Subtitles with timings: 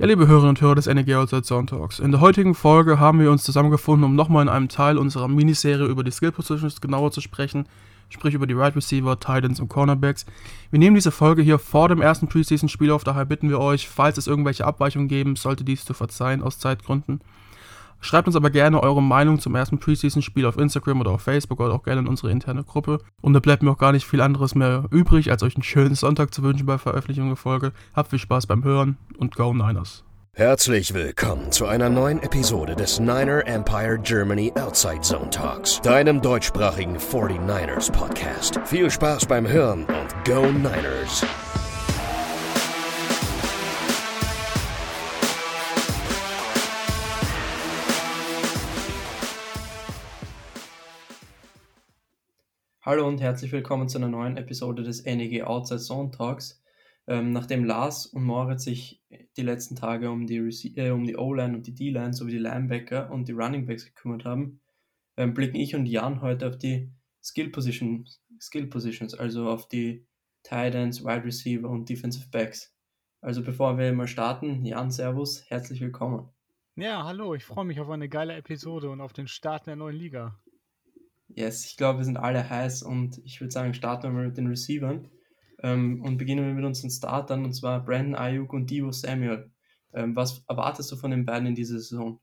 [0.00, 1.98] Ja, liebe Hörerinnen und Hörer des NEG Outside Zone Talks.
[1.98, 5.84] In der heutigen Folge haben wir uns zusammengefunden, um nochmal in einem Teil unserer Miniserie
[5.84, 7.66] über die Skill Positions genauer zu sprechen,
[8.08, 10.24] sprich über die Right Receiver, Titans und Cornerbacks.
[10.70, 14.16] Wir nehmen diese Folge hier vor dem ersten Preseason-Spiel auf, daher bitten wir euch, falls
[14.16, 17.20] es irgendwelche Abweichungen geben sollte, dies zu verzeihen aus Zeitgründen.
[18.00, 21.74] Schreibt uns aber gerne eure Meinung zum ersten Preseason-Spiel auf Instagram oder auf Facebook oder
[21.74, 22.98] auch gerne in unsere interne Gruppe.
[23.20, 25.94] Und da bleibt mir auch gar nicht viel anderes mehr übrig, als euch einen schönen
[25.94, 27.72] Sonntag zu wünschen bei Veröffentlichung der Folge.
[27.94, 30.04] Habt viel Spaß beim Hören und Go Niners!
[30.32, 36.96] Herzlich willkommen zu einer neuen Episode des Niner Empire Germany Outside Zone Talks, deinem deutschsprachigen
[36.96, 38.60] 49ers Podcast.
[38.64, 41.26] Viel Spaß beim Hören und Go Niners!
[52.82, 56.64] Hallo und herzlich willkommen zu einer neuen Episode des NEG Outside Zone Talks.
[57.06, 59.02] Ähm, nachdem Lars und Moritz sich
[59.36, 60.38] die letzten Tage um die,
[60.76, 64.24] äh, um die O-Line und die D-Line sowie die Linebacker und die Running Backs gekümmert
[64.24, 64.62] haben,
[65.18, 66.90] ähm, blicken ich und Jan heute auf die
[67.22, 68.08] Skill, Position,
[68.40, 70.06] Skill Positions, also auf die
[70.42, 72.74] Tight Ends, Wide Receiver und Defensive Backs.
[73.20, 76.30] Also bevor wir mal starten, Jan, Servus, herzlich willkommen.
[76.76, 79.96] Ja, hallo, ich freue mich auf eine geile Episode und auf den Start der neuen
[79.96, 80.40] Liga.
[81.34, 84.36] Yes, ich glaube, wir sind alle heiß und ich würde sagen, starten wir mal mit
[84.36, 85.08] den Receivern
[85.62, 89.50] ähm, und beginnen wir mit unseren Startern und zwar Brandon Ayuk und Divo Samuel.
[89.92, 92.20] Ähm, was erwartest du von den beiden in dieser Saison?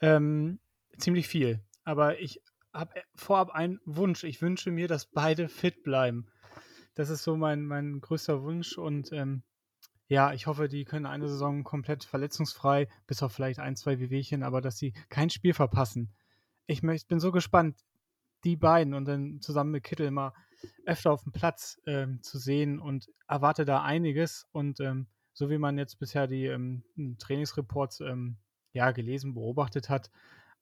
[0.00, 0.58] Ähm,
[0.98, 4.24] ziemlich viel, aber ich habe vorab einen Wunsch.
[4.24, 6.26] Ich wünsche mir, dass beide fit bleiben.
[6.94, 9.42] Das ist so mein, mein größter Wunsch und ähm,
[10.06, 14.42] ja, ich hoffe, die können eine Saison komplett verletzungsfrei, bis auf vielleicht ein, zwei Wehwehchen,
[14.42, 16.12] aber dass sie kein Spiel verpassen.
[16.66, 17.76] Ich bin so gespannt
[18.44, 20.32] die beiden und dann zusammen mit Kittel mal
[20.86, 24.46] öfter auf dem Platz ähm, zu sehen und erwarte da einiges.
[24.52, 26.84] Und ähm, so wie man jetzt bisher die ähm,
[27.18, 28.38] Trainingsreports ähm,
[28.72, 30.10] ja, gelesen, beobachtet hat,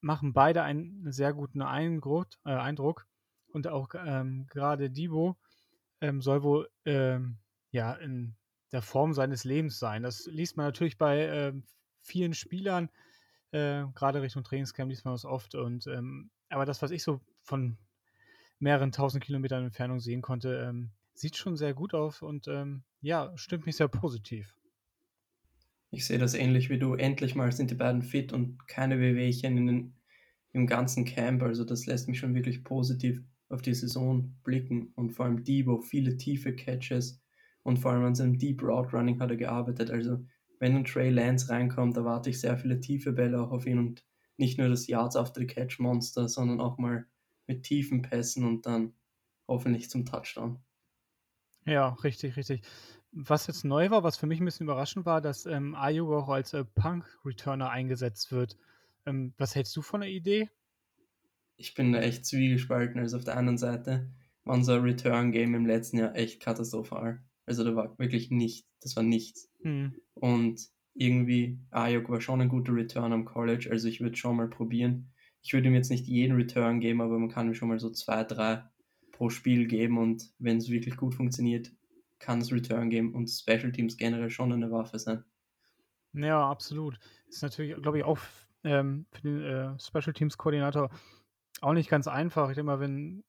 [0.00, 2.28] machen beide einen sehr guten Eindruck.
[2.44, 3.06] Äh, Eindruck.
[3.52, 5.36] Und auch ähm, gerade Divo
[6.00, 6.68] ähm, soll wohl
[7.70, 8.36] ja in
[8.72, 10.02] der Form seines Lebens sein.
[10.02, 11.52] Das liest man natürlich bei
[12.00, 12.88] vielen Spielern,
[13.50, 15.54] äh, gerade Richtung Trainingscamp liest man das oft.
[15.54, 15.86] Und
[16.48, 17.78] aber das, was ich so von
[18.58, 23.32] mehreren tausend Kilometern Entfernung sehen konnte, ähm, sieht schon sehr gut aus und ähm, ja,
[23.36, 24.54] stimmt mich sehr positiv.
[25.90, 26.94] Ich sehe das ähnlich wie du.
[26.94, 29.96] Endlich mal sind die beiden fit und keine Wehwehchen in den,
[30.52, 31.42] im ganzen Camp.
[31.42, 34.92] Also das lässt mich schon wirklich positiv auf die Saison blicken.
[34.96, 37.22] Und vor allem Debo, viele tiefe Catches
[37.62, 39.90] und vor allem an seinem Deep Route Running hat er gearbeitet.
[39.90, 40.18] Also
[40.60, 44.04] wenn ein Trey Lance reinkommt, erwarte ich sehr viele tiefe Bälle auch auf ihn und
[44.36, 47.06] nicht nur das Yards after the Catch Monster, sondern auch mal
[47.48, 48.92] mit tiefen Pässen und dann
[49.48, 50.60] hoffentlich zum Touchdown.
[51.64, 52.62] Ja, richtig, richtig.
[53.10, 56.28] Was jetzt neu war, was für mich ein bisschen überraschend war, dass ähm, Ayuk auch
[56.28, 58.56] als äh, Punk-Returner eingesetzt wird.
[59.06, 60.50] Ähm, was hältst du von der Idee?
[61.56, 63.00] Ich bin da echt zwiegespalten.
[63.00, 64.10] Also auf der anderen Seite
[64.44, 67.22] war unser Return-Game im letzten Jahr echt katastrophal.
[67.46, 68.68] Also da war wirklich nichts.
[68.80, 69.50] Das war nichts.
[69.62, 69.94] Hm.
[70.14, 73.68] Und irgendwie, Ayuk war schon ein guter Return am College.
[73.70, 75.10] Also ich würde schon mal probieren
[75.48, 77.88] ich würde ihm jetzt nicht jeden Return geben, aber man kann ihm schon mal so
[77.88, 78.62] zwei, drei
[79.12, 81.72] pro Spiel geben und wenn es wirklich gut funktioniert,
[82.18, 85.24] kann es Return geben und Special Teams generell schon eine Waffe sein.
[86.12, 86.98] Ja, absolut.
[87.28, 88.18] Ist natürlich, glaube ich, auch
[88.62, 90.90] ähm, für den äh, Special Teams Koordinator
[91.62, 92.50] auch nicht ganz einfach.
[92.50, 93.24] Ich denke mal, wenn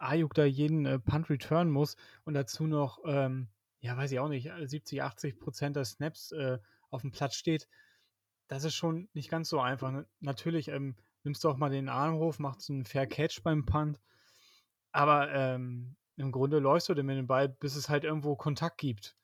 [0.00, 1.94] Ayuk da jeden äh, Punt return muss
[2.24, 3.46] und dazu noch, ähm,
[3.78, 6.58] ja, weiß ich auch nicht, 70, 80 Prozent der Snaps äh,
[6.90, 7.68] auf dem Platz steht,
[8.48, 10.04] das ist schon nicht ganz so einfach.
[10.18, 14.00] Natürlich ähm, nimmst du auch mal den hoch, machst einen Fair Catch beim Punt.
[14.92, 19.16] Aber ähm, im Grunde läufst du mit dem Ball, bis es halt irgendwo Kontakt gibt.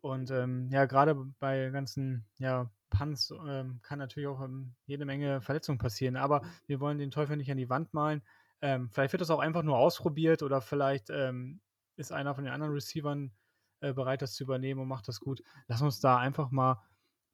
[0.00, 5.40] Und ähm, ja, gerade bei ganzen ja, Punts ähm, kann natürlich auch ähm, jede Menge
[5.40, 6.16] Verletzungen passieren.
[6.16, 8.22] Aber wir wollen den Teufel nicht an die Wand malen.
[8.60, 11.60] Ähm, vielleicht wird das auch einfach nur ausprobiert oder vielleicht ähm,
[11.96, 13.32] ist einer von den anderen Receivern
[13.80, 15.42] äh, bereit, das zu übernehmen und macht das gut.
[15.66, 16.82] Lass uns da einfach mal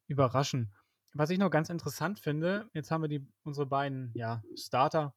[0.07, 0.73] überraschen.
[1.13, 5.13] Was ich noch ganz interessant finde, jetzt haben wir die, unsere beiden ja, Starter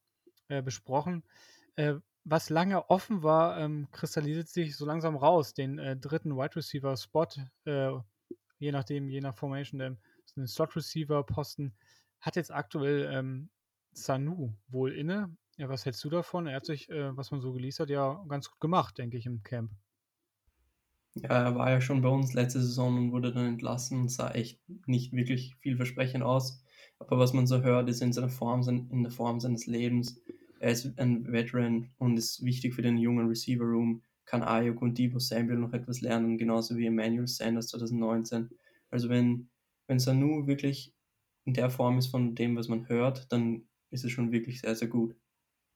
[0.48, 1.24] äh, besprochen.
[1.76, 1.94] Äh,
[2.24, 5.54] was lange offen war, ähm, kristallisiert sich so langsam raus.
[5.54, 7.28] Den äh, dritten Wide Receiver Spot,
[7.64, 7.92] äh,
[8.58, 9.98] je nachdem, je nach Formation, ähm,
[10.36, 11.72] den Slot Receiver Posten,
[12.20, 13.48] hat jetzt aktuell ähm,
[13.92, 15.34] Sanu wohl inne.
[15.56, 16.46] Ja, was hältst du davon?
[16.46, 19.26] Er hat sich, äh, was man so geliest hat, ja ganz gut gemacht, denke ich,
[19.26, 19.70] im Camp.
[21.22, 24.60] Er war ja schon bei uns letzte Saison und wurde dann entlassen und sah echt
[24.86, 26.62] nicht wirklich vielversprechend aus.
[26.98, 30.20] Aber was man so hört, ist in seiner Form, in der Form seines Lebens.
[30.58, 34.02] Er ist ein Veteran und ist wichtig für den jungen Receiver Room.
[34.24, 38.50] Kann Ayuk und Debo Samuel noch etwas lernen, genauso wie Emmanuel Sanders 2019.
[38.90, 39.48] Also wenn
[39.86, 40.94] wenn Sanu wirklich
[41.44, 44.74] in der Form ist von dem, was man hört, dann ist es schon wirklich sehr,
[44.74, 45.16] sehr gut.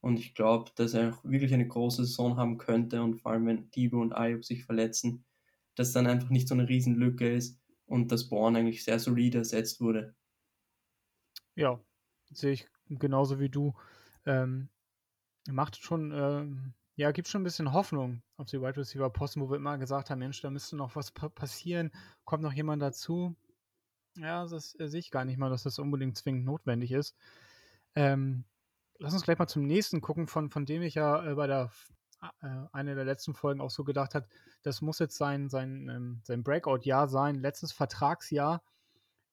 [0.00, 3.46] Und ich glaube, dass er auch wirklich eine große Saison haben könnte und vor allem,
[3.46, 5.24] wenn Debo und Ayuk sich verletzen,
[5.80, 9.80] dass dann einfach nicht so eine Riesenlücke ist und dass Born eigentlich sehr solide ersetzt
[9.80, 10.14] wurde.
[11.54, 11.80] Ja,
[12.30, 13.72] sehe ich genauso wie du.
[14.26, 14.68] Ähm,
[15.48, 19.48] macht schon, ähm, ja, gibt schon ein bisschen Hoffnung auf die Wide Receiver Posten, wo
[19.48, 21.90] wir immer gesagt haben, Mensch, da müsste noch was pa passieren,
[22.26, 23.34] kommt noch jemand dazu.
[24.16, 27.16] Ja, das äh, sehe ich gar nicht mal, dass das unbedingt zwingend notwendig ist.
[27.94, 28.44] Ähm,
[28.98, 31.70] lass uns gleich mal zum nächsten gucken, von, von dem ich ja äh, bei der
[32.42, 34.28] äh, eine der letzten Folgen auch so gedacht hat,
[34.62, 38.62] das muss jetzt sein, sein, ähm, sein Breakout-Jahr sein, letztes Vertragsjahr.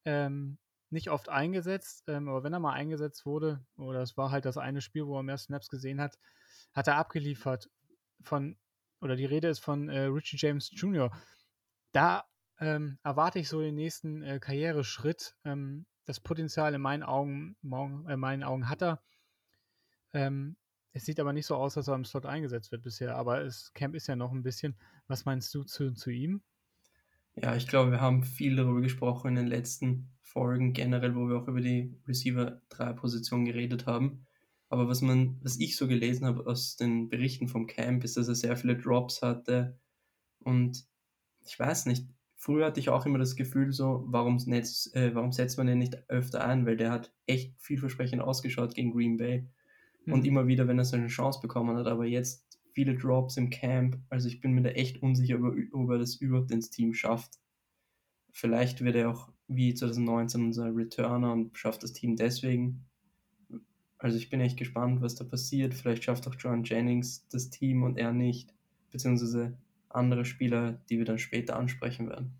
[0.05, 0.57] Ähm,
[0.89, 4.57] nicht oft eingesetzt, ähm, aber wenn er mal eingesetzt wurde, oder es war halt das
[4.57, 6.17] eine Spiel, wo er mehr Snaps gesehen hat,
[6.73, 7.69] hat er abgeliefert
[8.21, 8.57] von,
[9.01, 11.11] oder die Rede ist von äh, Richie James Jr.
[11.91, 12.25] Da
[12.59, 15.35] ähm, erwarte ich so den nächsten äh, Karriereschritt.
[15.43, 19.01] Ähm, das Potenzial in meinen Augen, in äh, meinen Augen hat er.
[20.13, 20.55] Ähm,
[20.97, 23.71] es sieht aber nicht so aus, dass er im Slot eingesetzt wird bisher, aber das
[23.73, 24.75] Camp ist ja noch ein bisschen.
[25.07, 26.41] Was meinst du zu, zu ihm?
[27.35, 31.37] Ja, ich glaube, wir haben viel darüber gesprochen in den letzten Folgen generell, wo wir
[31.37, 34.25] auch über die Receiver 3 Position geredet haben.
[34.69, 38.27] Aber was man, was ich so gelesen habe aus den Berichten vom Camp, ist, dass
[38.27, 39.79] er sehr viele Drops hatte.
[40.39, 40.83] Und
[41.45, 45.57] ich weiß nicht, früher hatte ich auch immer das Gefühl so, warum, äh, warum setzt
[45.57, 46.65] man den nicht öfter ein?
[46.65, 49.47] Weil der hat echt vielversprechend ausgeschaut gegen Green Bay.
[50.07, 50.13] Mhm.
[50.13, 51.85] Und immer wieder, wenn er seine Chance bekommen hat.
[51.85, 53.99] Aber jetzt viele Drops im Camp.
[54.09, 55.37] Also ich bin mir da echt unsicher,
[55.71, 57.39] ob er das überhaupt ins Team schafft.
[58.31, 62.85] Vielleicht wird er auch wie 2019 unser Returner und schafft das Team deswegen.
[63.97, 65.73] Also ich bin echt gespannt, was da passiert.
[65.73, 68.53] Vielleicht schafft auch John Jennings das Team und er nicht.
[68.91, 69.57] Beziehungsweise
[69.89, 72.33] andere Spieler, die wir dann später ansprechen werden.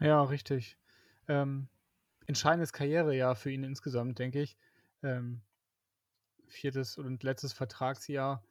[0.00, 0.76] Ja, richtig.
[1.28, 1.68] Ähm,
[2.26, 4.56] entscheidendes Karrierejahr für ihn insgesamt, denke ich.
[5.02, 5.40] Ähm,
[6.48, 8.42] viertes und letztes Vertragsjahr.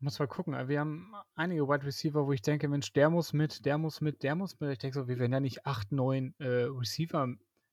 [0.00, 0.68] Muss mal gucken.
[0.68, 4.22] Wir haben einige Wide Receiver, wo ich denke, Mensch, der muss mit, der muss mit,
[4.24, 4.72] der muss mit.
[4.72, 7.28] Ich denke so, wir werden ja nicht acht, neun äh, Receiver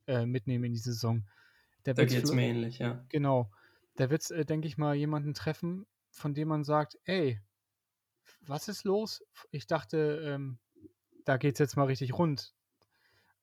[0.05, 1.25] äh, mitnehmen in die Saison.
[1.85, 3.03] Der da geht es mir ähnlich, ja.
[3.09, 3.49] Genau.
[3.95, 7.41] Da wird es, äh, denke ich mal, jemanden treffen, von dem man sagt, ey,
[8.41, 9.23] was ist los?
[9.49, 10.59] Ich dachte, ähm,
[11.25, 12.53] da geht es jetzt mal richtig rund.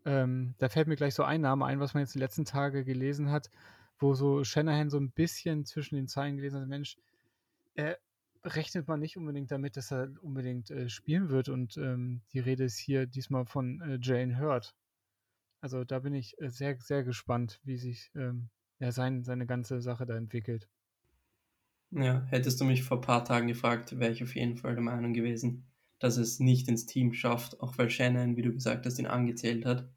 [0.05, 2.85] Ähm, da fällt mir gleich so ein Name ein, was man jetzt die letzten Tage
[2.85, 3.51] gelesen hat,
[3.99, 6.97] wo so Shanahan so ein bisschen zwischen den Zeilen gelesen hat, Mensch,
[7.75, 7.99] er
[8.45, 11.49] rechnet man nicht unbedingt damit, dass er unbedingt äh, spielen wird.
[11.49, 14.75] Und ähm, die Rede ist hier diesmal von äh, Jane Hurt.
[15.61, 19.81] Also da bin ich äh, sehr, sehr gespannt, wie sich ähm, ja, sein, seine ganze
[19.81, 20.69] Sache da entwickelt.
[21.91, 24.83] Ja, hättest du mich vor ein paar Tagen gefragt, wäre ich auf jeden Fall der
[24.83, 25.67] Meinung gewesen,
[25.99, 29.65] dass es nicht ins Team schafft, auch weil Shannon, wie du gesagt hast, ihn angezählt
[29.65, 29.89] hat.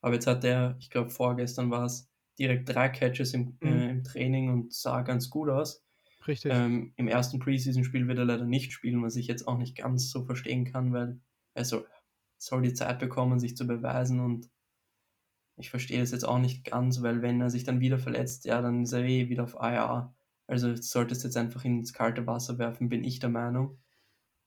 [0.00, 3.80] Aber jetzt hat er, ich glaube vorgestern war es, direkt drei Catches im, äh, mhm.
[3.80, 5.84] äh, im Training und sah ganz gut aus.
[6.26, 6.52] Richtig.
[6.54, 10.10] Ähm, Im ersten Preseason-Spiel wird er leider nicht spielen, was ich jetzt auch nicht ganz
[10.10, 11.20] so verstehen kann, weil
[11.52, 11.86] er soll,
[12.38, 14.48] soll die Zeit bekommen, sich zu beweisen und
[15.56, 18.60] ich verstehe das jetzt auch nicht ganz, weil wenn er sich dann wieder verletzt, ja,
[18.60, 20.14] dann ist er eh wieder auf IR.
[20.46, 23.78] Also solltest du jetzt einfach ins kalte Wasser werfen, bin ich der Meinung.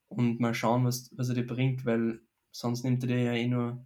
[0.10, 3.48] Und mal schauen, was, was er dir bringt, weil sonst nimmt er dir ja eh
[3.48, 3.86] nur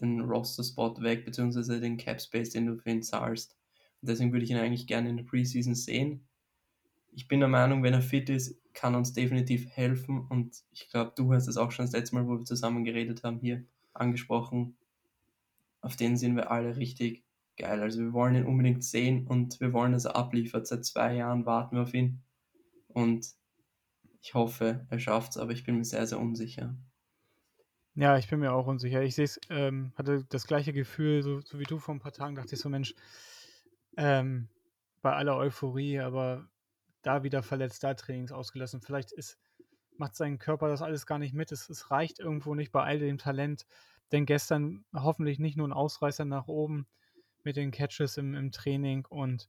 [0.00, 3.56] den Roster-Spot weg, beziehungsweise den Cap-Space, den du für ihn zahlst.
[4.00, 6.28] Und deswegen würde ich ihn eigentlich gerne in der Preseason sehen
[7.18, 10.24] ich bin der Meinung, wenn er fit ist, kann uns definitiv helfen.
[10.28, 13.24] Und ich glaube, du hast es auch schon das letzte Mal, wo wir zusammen geredet
[13.24, 14.76] haben, hier angesprochen.
[15.80, 17.24] Auf den sind wir alle richtig
[17.56, 17.80] geil.
[17.80, 20.68] Also wir wollen ihn unbedingt sehen und wir wollen, dass er abliefert.
[20.68, 22.22] Seit zwei Jahren warten wir auf ihn.
[22.86, 23.26] Und
[24.22, 26.76] ich hoffe, er schafft es, aber ich bin mir sehr, sehr unsicher.
[27.98, 29.02] Ja, ich bin mir auch unsicher.
[29.02, 32.12] Ich sehe es, ähm, hatte das gleiche Gefühl, so, so, wie du vor ein paar
[32.12, 32.94] Tagen, dachte ich so, Mensch,
[33.96, 34.48] ähm,
[35.02, 36.48] bei aller Euphorie, aber
[37.02, 38.80] da wieder verletzt, da Trainings ausgelassen.
[38.80, 39.36] Vielleicht ist,
[39.96, 41.50] macht sein Körper das alles gar nicht mit.
[41.50, 43.66] Es, es reicht irgendwo nicht bei all dem Talent.
[44.12, 46.86] Denn gestern hoffentlich nicht nur ein Ausreißer nach oben
[47.42, 49.06] mit den Catches im, im Training.
[49.06, 49.48] Und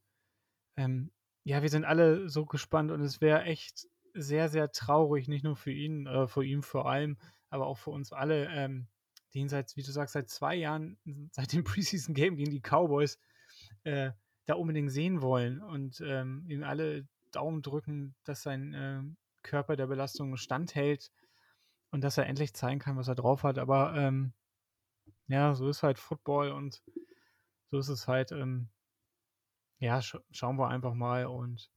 [0.76, 1.12] ähm,
[1.44, 5.56] ja, wir sind alle so gespannt und es wäre echt sehr, sehr traurig, nicht nur
[5.56, 8.88] für ihn, äh, für ihn vor allem, aber auch für uns alle, ähm,
[9.34, 10.98] die ihn seit, wie du sagst, seit zwei Jahren,
[11.32, 13.20] seit dem Preseason Game gegen die Cowboys,
[13.84, 14.12] äh,
[14.46, 19.04] da unbedingt sehen wollen und ähm, ihm alle Daumen drücken, dass sein äh,
[19.44, 21.12] Körper der Belastung standhält
[21.92, 23.60] und dass er endlich zeigen kann, was er drauf hat.
[23.60, 24.34] Aber ähm,
[25.28, 26.82] ja, so ist halt Football und
[27.70, 28.32] so ist es halt.
[28.32, 28.70] Ähm,
[29.80, 31.72] ja, sch schauen wir einfach mal und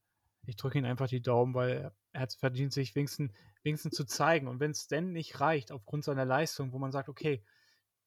[0.44, 4.48] ich drücke ihn einfach die Daumen, weil er verdient, sich wenigstens, wenigstens zu zeigen.
[4.48, 7.44] Und wenn es denn nicht reicht, aufgrund seiner Leistung, wo man sagt, okay,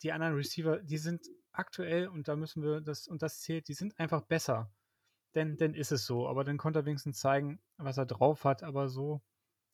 [0.04, 3.74] die anderen Receiver, die sind aktuell, und da müssen wir das, und das zählt, die
[3.74, 4.72] sind einfach besser.
[5.34, 6.28] Denn, denn ist es so.
[6.28, 8.64] Aber dann konnte er wenigstens zeigen, was er drauf hat.
[8.64, 9.22] Aber so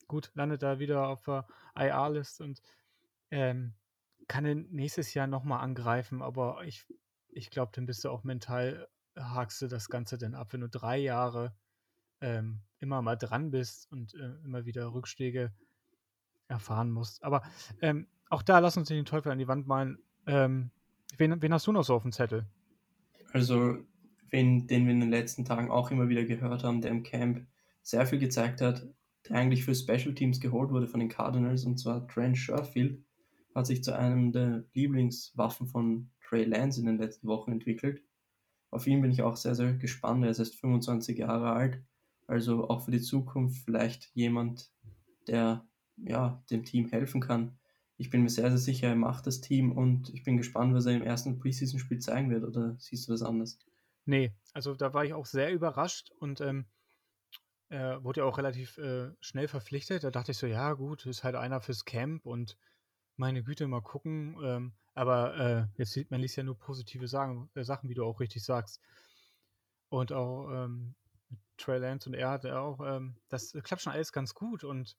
[0.08, 1.46] gut landet er wieder auf der
[1.76, 2.60] IR-List und
[3.30, 3.74] ähm,
[4.28, 6.22] kann ihn nächstes Jahr nochmal angreifen.
[6.22, 6.86] Aber ich,
[7.28, 10.52] ich glaube, dann bist du auch mental, hakst du das Ganze dann ab.
[10.52, 11.54] Wenn du drei Jahre
[12.20, 15.52] ähm, immer mal dran bist und äh, immer wieder Rückschläge
[16.52, 17.24] erfahren musst.
[17.24, 17.42] Aber
[17.80, 19.98] ähm, auch da lass uns den Teufel an die Wand malen.
[20.26, 20.70] Ähm,
[21.18, 22.46] wen, wen hast du noch so auf dem Zettel?
[23.32, 23.78] Also,
[24.30, 27.46] wen, den wir in den letzten Tagen auch immer wieder gehört haben, der im Camp
[27.82, 28.86] sehr viel gezeigt hat,
[29.28, 33.02] der eigentlich für Special Teams geholt wurde von den Cardinals, und zwar Trent Sherfield,
[33.54, 38.02] hat sich zu einem der Lieblingswaffen von Trey Lance in den letzten Wochen entwickelt.
[38.70, 40.24] Auf ihn bin ich auch sehr, sehr gespannt.
[40.24, 41.82] Er ist erst 25 Jahre alt,
[42.26, 44.70] also auch für die Zukunft vielleicht jemand,
[45.26, 47.58] der ja, dem Team helfen kann.
[47.96, 50.86] Ich bin mir sehr, sehr sicher, er macht das Team und ich bin gespannt, was
[50.86, 52.44] er im ersten Preseason-Spiel zeigen wird.
[52.44, 53.58] Oder siehst du das anders?
[54.04, 56.66] Nee, also da war ich auch sehr überrascht und ähm,
[57.68, 60.04] er wurde ja auch relativ äh, schnell verpflichtet.
[60.04, 62.56] Da dachte ich so, ja gut, ist halt einer fürs Camp und
[63.16, 64.36] meine Güte, mal gucken.
[64.42, 68.04] Ähm, aber äh, jetzt sieht man liest ja nur positive Sagen, äh, Sachen, wie du
[68.04, 68.80] auch richtig sagst.
[69.88, 70.94] Und auch ähm,
[71.56, 74.96] Trey Lance und er hat auch, ähm, das klappt schon alles ganz gut und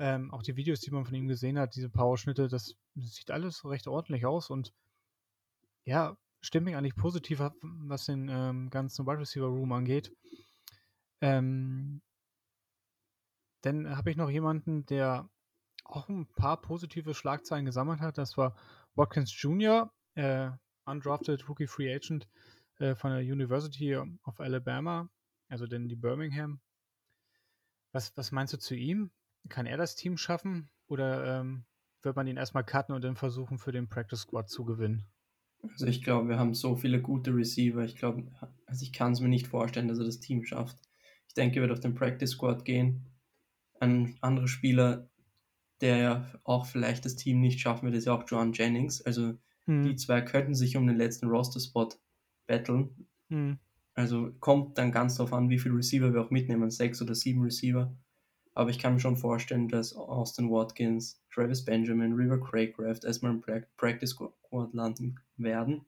[0.00, 3.30] ähm, auch die Videos, die man von ihm gesehen hat, diese Powerschnitte, das, das sieht
[3.30, 4.72] alles recht ordentlich aus und
[5.84, 10.10] ja, stimmt mich eigentlich positiv, was den ähm, ganzen Wide Receiver Room angeht.
[11.20, 12.00] Ähm,
[13.60, 15.28] dann habe ich noch jemanden, der
[15.84, 18.16] auch ein paar positive Schlagzeilen gesammelt hat.
[18.16, 18.56] Das war
[18.94, 20.50] Watkins Jr., äh,
[20.86, 22.26] undrafted Rookie Free Agent
[22.78, 25.10] äh, von der University of Alabama,
[25.48, 26.58] also denn die Birmingham.
[27.92, 29.10] Was, was meinst du zu ihm?
[29.48, 31.64] Kann er das Team schaffen oder ähm,
[32.02, 35.06] wird man ihn erstmal cutten und dann versuchen, für den Practice Squad zu gewinnen?
[35.62, 37.84] Also ich glaube, wir haben so viele gute Receiver.
[37.84, 38.24] Ich glaube,
[38.66, 40.78] also ich kann es mir nicht vorstellen, dass er das Team schafft.
[41.28, 43.06] Ich denke, er wird auf den Practice Squad gehen.
[43.78, 45.08] Ein anderer Spieler,
[45.80, 49.02] der ja auch vielleicht das Team nicht schaffen wird, ist ja auch John Jennings.
[49.02, 49.34] Also
[49.66, 49.84] hm.
[49.84, 51.90] die zwei könnten sich um den letzten Roster-Spot
[52.46, 53.06] battlen.
[53.28, 53.58] Hm.
[53.94, 57.42] Also kommt dann ganz darauf an, wie viele Receiver wir auch mitnehmen, sechs oder sieben
[57.42, 57.94] Receiver.
[58.60, 63.40] Aber ich kann mir schon vorstellen, dass Austin Watkins, Travis Benjamin, River Craycraft erstmal im
[63.40, 65.86] Practice Squad landen werden.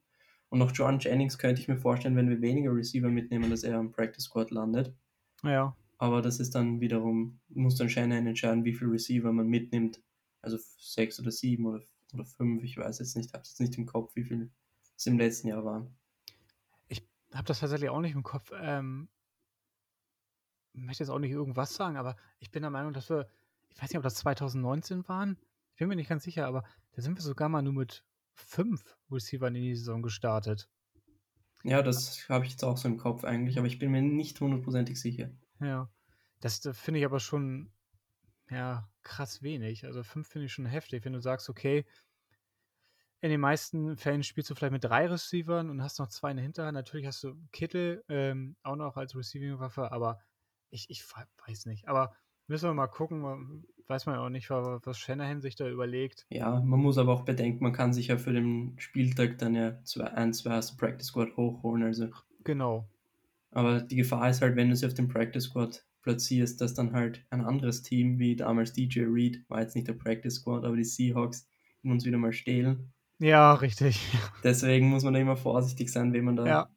[0.49, 3.79] Und noch John Jennings könnte ich mir vorstellen, wenn wir weniger Receiver mitnehmen, dass er
[3.79, 4.91] im Practice Squad landet.
[5.43, 5.77] Ja.
[5.99, 10.01] Aber das ist dann wiederum, muss dann Shanahan entscheiden, wie viele Receiver man mitnimmt.
[10.41, 11.83] Also sechs oder sieben oder,
[12.15, 14.49] oder fünf, ich weiß jetzt nicht, habe jetzt nicht im Kopf, wie viel
[14.97, 15.95] es im letzten Jahr waren.
[16.87, 18.51] Ich habe das tatsächlich auch nicht im Kopf.
[18.59, 19.09] Ähm,
[20.73, 23.27] möchte jetzt auch nicht irgendwas sagen, aber ich bin der Meinung, dass wir,
[23.69, 25.37] ich weiß nicht, ob das 2019 waren,
[25.73, 26.63] ich bin mir nicht ganz sicher, aber
[26.93, 28.03] da sind wir sogar mal nur mit
[28.33, 30.69] fünf Receivern in die Saison gestartet.
[31.63, 34.39] Ja, das habe ich jetzt auch so im Kopf eigentlich, aber ich bin mir nicht
[34.39, 35.31] hundertprozentig sicher.
[35.59, 35.89] Ja,
[36.41, 37.71] das, das finde ich aber schon,
[38.49, 39.85] ja, krass wenig.
[39.85, 41.85] Also fünf finde ich schon heftig, wenn du sagst, okay,
[43.21, 46.37] in den meisten Fällen spielst du vielleicht mit drei Receivern und hast noch zwei in
[46.37, 46.73] der Hinterhand.
[46.73, 50.19] Natürlich hast du Kittel ähm, auch noch als Receiving-Waffe, aber
[50.73, 51.05] ich, ich
[51.47, 51.87] weiß nicht.
[51.87, 52.13] Aber
[52.47, 53.65] müssen wir mal gucken.
[53.87, 56.25] Weiß man auch nicht, was Shanahan sich da überlegt.
[56.29, 59.83] Ja, man muss aber auch bedenken, man kann sich ja für den Spieltag dann ja
[59.83, 61.83] zwei, ein, zwei aus dem Practice Squad hochholen.
[61.83, 62.07] Also.
[62.45, 62.87] Genau.
[63.51, 66.93] Aber die Gefahr ist halt, wenn du sie auf dem Practice Squad platzierst, dass dann
[66.93, 70.75] halt ein anderes Team, wie damals DJ Reed, war jetzt nicht der Practice Squad, aber
[70.75, 71.47] die Seahawks,
[71.83, 72.93] uns wieder mal stehlen.
[73.19, 73.99] Ja, richtig.
[74.43, 76.69] Deswegen muss man da immer vorsichtig sein, wenn man da ja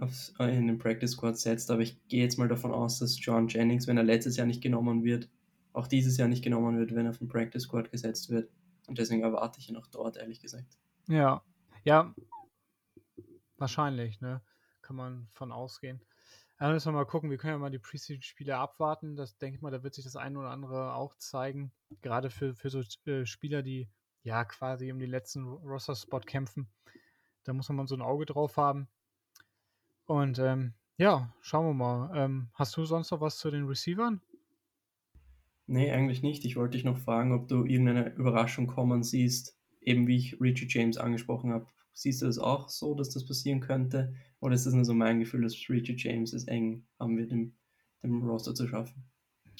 [0.00, 1.70] aufs, äh, in den Practice Squad setzt.
[1.70, 4.62] Aber ich gehe jetzt mal davon aus, dass John Jennings, wenn er letztes Jahr nicht
[4.62, 5.28] genommen wird,
[5.72, 8.50] auch dieses Jahr nicht genommen wird, wenn er auf den Practice Squad gesetzt wird.
[8.86, 10.78] Und deswegen erwarte ich ihn auch dort, ehrlich gesagt.
[11.08, 11.42] Ja,
[11.84, 12.14] ja,
[13.56, 14.42] wahrscheinlich, ne?
[14.82, 16.00] Kann man von ausgehen.
[16.58, 19.14] Dann müssen wir mal gucken, wir können ja mal die Preseason-Spiele abwarten.
[19.14, 21.72] Das denke ich mal, da wird sich das eine oder andere auch zeigen.
[22.00, 23.88] Gerade für, für so äh, Spieler, die
[24.22, 26.68] ja quasi um den letzten Roster-Spot kämpfen.
[27.44, 28.88] Da muss man so ein Auge drauf haben.
[30.08, 32.10] Und ähm, ja, schauen wir mal.
[32.16, 34.22] Ähm, hast du sonst noch was zu den Receivern?
[35.66, 36.46] Nee, eigentlich nicht.
[36.46, 40.66] Ich wollte dich noch fragen, ob du irgendeine Überraschung kommen siehst, eben wie ich Richie
[40.66, 41.66] James angesprochen habe.
[41.92, 44.14] Siehst du das auch so, dass das passieren könnte?
[44.40, 47.54] Oder ist das nur so mein Gefühl, dass Richie James es eng haben wird, dem,
[48.02, 49.10] dem Roster zu schaffen?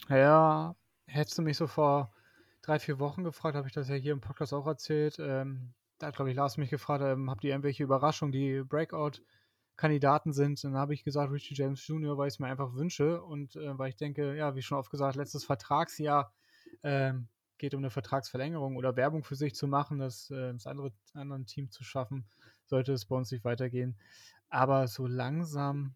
[0.09, 0.77] Ja,
[1.07, 2.11] hättest du mich so vor
[2.63, 5.19] drei, vier Wochen gefragt, habe ich das ja hier im Podcast auch erzählt.
[5.21, 9.21] Ähm, da hat, glaube ich, Lars mich gefragt, ähm, habt ihr irgendwelche Überraschungen, die Breakout-
[9.79, 10.63] Kandidaten sind.
[10.63, 13.79] Dann habe ich gesagt, Richie James Jr., weil ich es mir einfach wünsche und äh,
[13.79, 16.35] weil ich denke, ja, wie schon oft gesagt, letztes Vertragsjahr
[16.83, 20.93] ähm, geht um eine Vertragsverlängerung oder Werbung für sich zu machen, das, äh, das andere
[21.15, 22.27] anderen Team zu schaffen.
[22.67, 23.97] sollte es bei uns nicht weitergehen.
[24.51, 25.95] Aber so langsam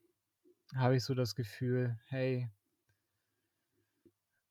[0.75, 2.49] habe ich so das Gefühl, hey,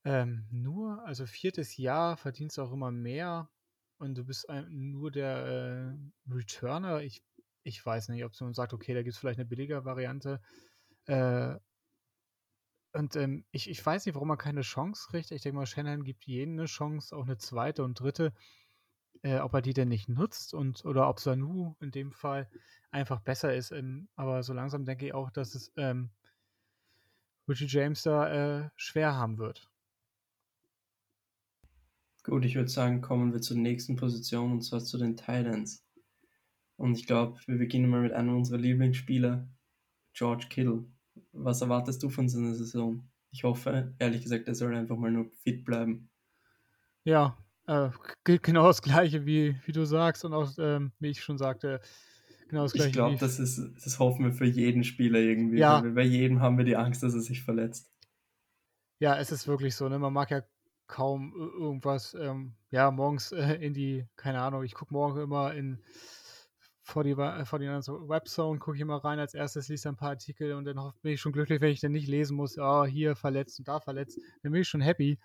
[0.04, 3.50] ähm, nur, also viertes Jahr verdienst du auch immer mehr
[3.98, 5.96] und du bist ein, nur der
[6.28, 7.02] äh, Returner.
[7.02, 7.24] Ich,
[7.64, 10.42] ich weiß nicht, ob man sagt, okay, da gibt es vielleicht eine billige Variante.
[11.06, 11.56] Äh,
[12.94, 15.32] und ähm, ich, ich weiß nicht, warum er keine Chance kriegt.
[15.32, 18.34] Ich denke mal, Shannon gibt jedem eine Chance, auch eine zweite und dritte.
[19.24, 22.50] Äh, ob er die denn nicht nutzt und oder ob Sanu in dem Fall
[22.90, 23.72] einfach besser ist.
[23.72, 26.10] Ähm, aber so langsam denke ich auch, dass es ähm,
[27.48, 29.70] Richie James da äh, schwer haben wird.
[32.24, 35.84] Gut, ich würde sagen, kommen wir zur nächsten Position und zwar zu den Titans.
[36.82, 39.48] Und ich glaube, wir beginnen mal mit einem unserer Lieblingsspieler,
[40.14, 40.86] George Kittle.
[41.32, 43.08] Was erwartest du von seiner Saison?
[43.30, 46.10] Ich hoffe, ehrlich gesagt, er soll einfach mal nur fit bleiben.
[47.04, 47.90] Ja, äh,
[48.24, 51.82] gilt genau das Gleiche, wie, wie du sagst und auch, ähm, wie ich schon sagte,
[52.50, 52.90] genau das Gleiche.
[52.90, 55.60] Ich glaube, das, ist, das hoffen wir für jeden Spieler irgendwie.
[55.60, 55.82] Ja.
[55.82, 57.94] Bei jedem haben wir die Angst, dass er sich verletzt.
[58.98, 59.88] Ja, es ist wirklich so.
[59.88, 60.00] Ne?
[60.00, 60.42] Man mag ja
[60.88, 65.80] kaum irgendwas, ähm, ja, morgens äh, in die, keine Ahnung, ich gucke morgen immer in
[66.92, 70.10] vor die, äh, vor die Webzone, gucke ich immer rein als erstes, liest ein paar
[70.10, 73.16] Artikel und dann bin ich schon glücklich, wenn ich dann nicht lesen muss, oh, hier
[73.16, 75.18] verletzt und da verletzt, dann bin ich schon happy.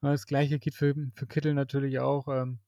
[0.00, 2.26] Das gleiche geht für, für Kittel natürlich auch.
[2.28, 2.58] Ähm,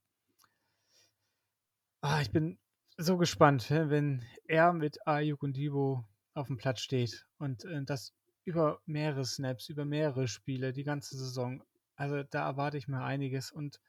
[2.00, 2.58] ah, ich bin
[2.96, 8.14] so gespannt, wenn er mit Ayuk und Divo auf dem Platz steht und äh, das
[8.44, 11.62] über mehrere Snaps, über mehrere Spiele, die ganze Saison.
[11.96, 13.80] Also da erwarte ich mir einiges und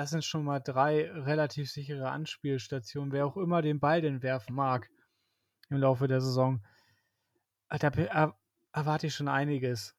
[0.00, 3.12] das sind schon mal drei relativ sichere Anspielstationen.
[3.12, 4.88] Wer auch immer den Ball denn werfen mag
[5.68, 6.64] im Laufe der Saison,
[7.68, 8.34] da er,
[8.72, 9.94] erwarte ich schon einiges.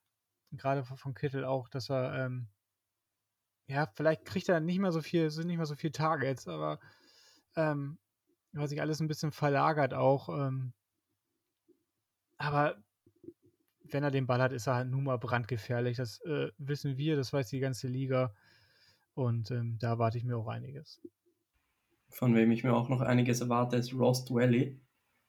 [0.53, 2.47] Gerade von Kittel auch, dass er, ähm,
[3.67, 6.79] ja, vielleicht kriegt er nicht mehr so viel, sind nicht mehr so viele Targets, aber
[7.55, 7.99] ähm,
[8.53, 10.29] weil sich alles ein bisschen verlagert auch.
[10.29, 10.73] Ähm,
[12.39, 12.75] aber
[13.83, 15.97] wenn er den Ball hat, ist er halt nun mal brandgefährlich.
[15.97, 18.33] Das äh, wissen wir, das weiß die ganze Liga.
[19.13, 21.01] Und ähm, da erwarte ich mir auch einiges.
[22.09, 24.79] Von wem ich mir auch noch einiges erwarte, ist Rost Valley.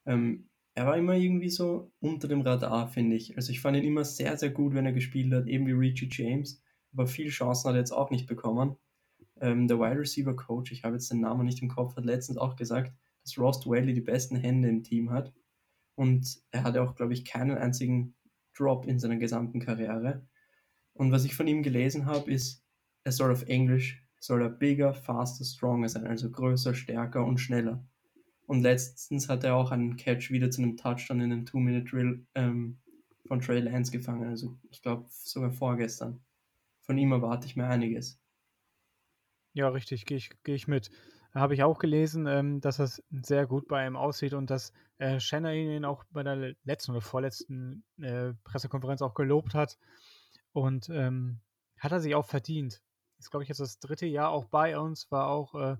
[0.05, 3.35] Ähm, er war immer irgendwie so unter dem Radar, finde ich.
[3.37, 6.09] Also ich fand ihn immer sehr, sehr gut, wenn er gespielt hat, eben wie Richie
[6.11, 6.61] James.
[6.93, 8.75] Aber viele Chancen hat er jetzt auch nicht bekommen.
[9.39, 12.37] Ähm, der Wide Receiver Coach, ich habe jetzt den Namen nicht im Kopf, hat letztens
[12.37, 12.93] auch gesagt,
[13.23, 15.33] dass Rost Valley die besten Hände im Team hat.
[15.95, 18.15] Und er hatte auch, glaube ich, keinen einzigen
[18.55, 20.27] Drop in seiner gesamten Karriere.
[20.93, 22.62] Und was ich von ihm gelesen habe, ist,
[23.03, 27.85] er soll auf Englisch, soll er bigger, faster, stronger sein, also größer, stärker und schneller.
[28.45, 32.77] Und letztens hat er auch einen Catch wieder zu einem Touchdown in einem Two-Minute-Drill ähm,
[33.27, 36.21] von Trey Lance gefangen, also ich glaube sogar vorgestern.
[36.81, 38.19] Von ihm erwarte ich mir einiges.
[39.53, 40.89] Ja, richtig, gehe ich, geh ich mit.
[41.33, 45.19] Habe ich auch gelesen, ähm, dass das sehr gut bei ihm aussieht und dass äh,
[45.19, 49.77] Shannon ihn auch bei der letzten oder vorletzten äh, Pressekonferenz auch gelobt hat.
[50.51, 51.39] Und ähm,
[51.79, 52.83] hat er sich auch verdient
[53.23, 55.77] ist, glaube ich, jetzt das dritte Jahr auch bei uns, war auch äh,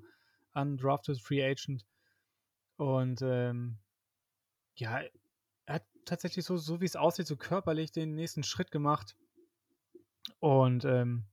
[0.54, 1.86] undrafted Free Agent.
[2.78, 3.78] Und ähm,
[4.76, 5.02] ja,
[5.66, 9.16] er hat tatsächlich so, so wie es aussieht, so körperlich den nächsten Schritt gemacht.
[10.40, 11.26] Und ähm,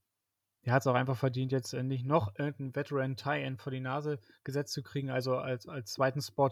[0.63, 3.81] er hat es auch einfach verdient, jetzt äh, nicht noch irgendeinen Veteran Tie-End vor die
[3.81, 6.51] Nase gesetzt zu kriegen, also als, als zweiten Spot,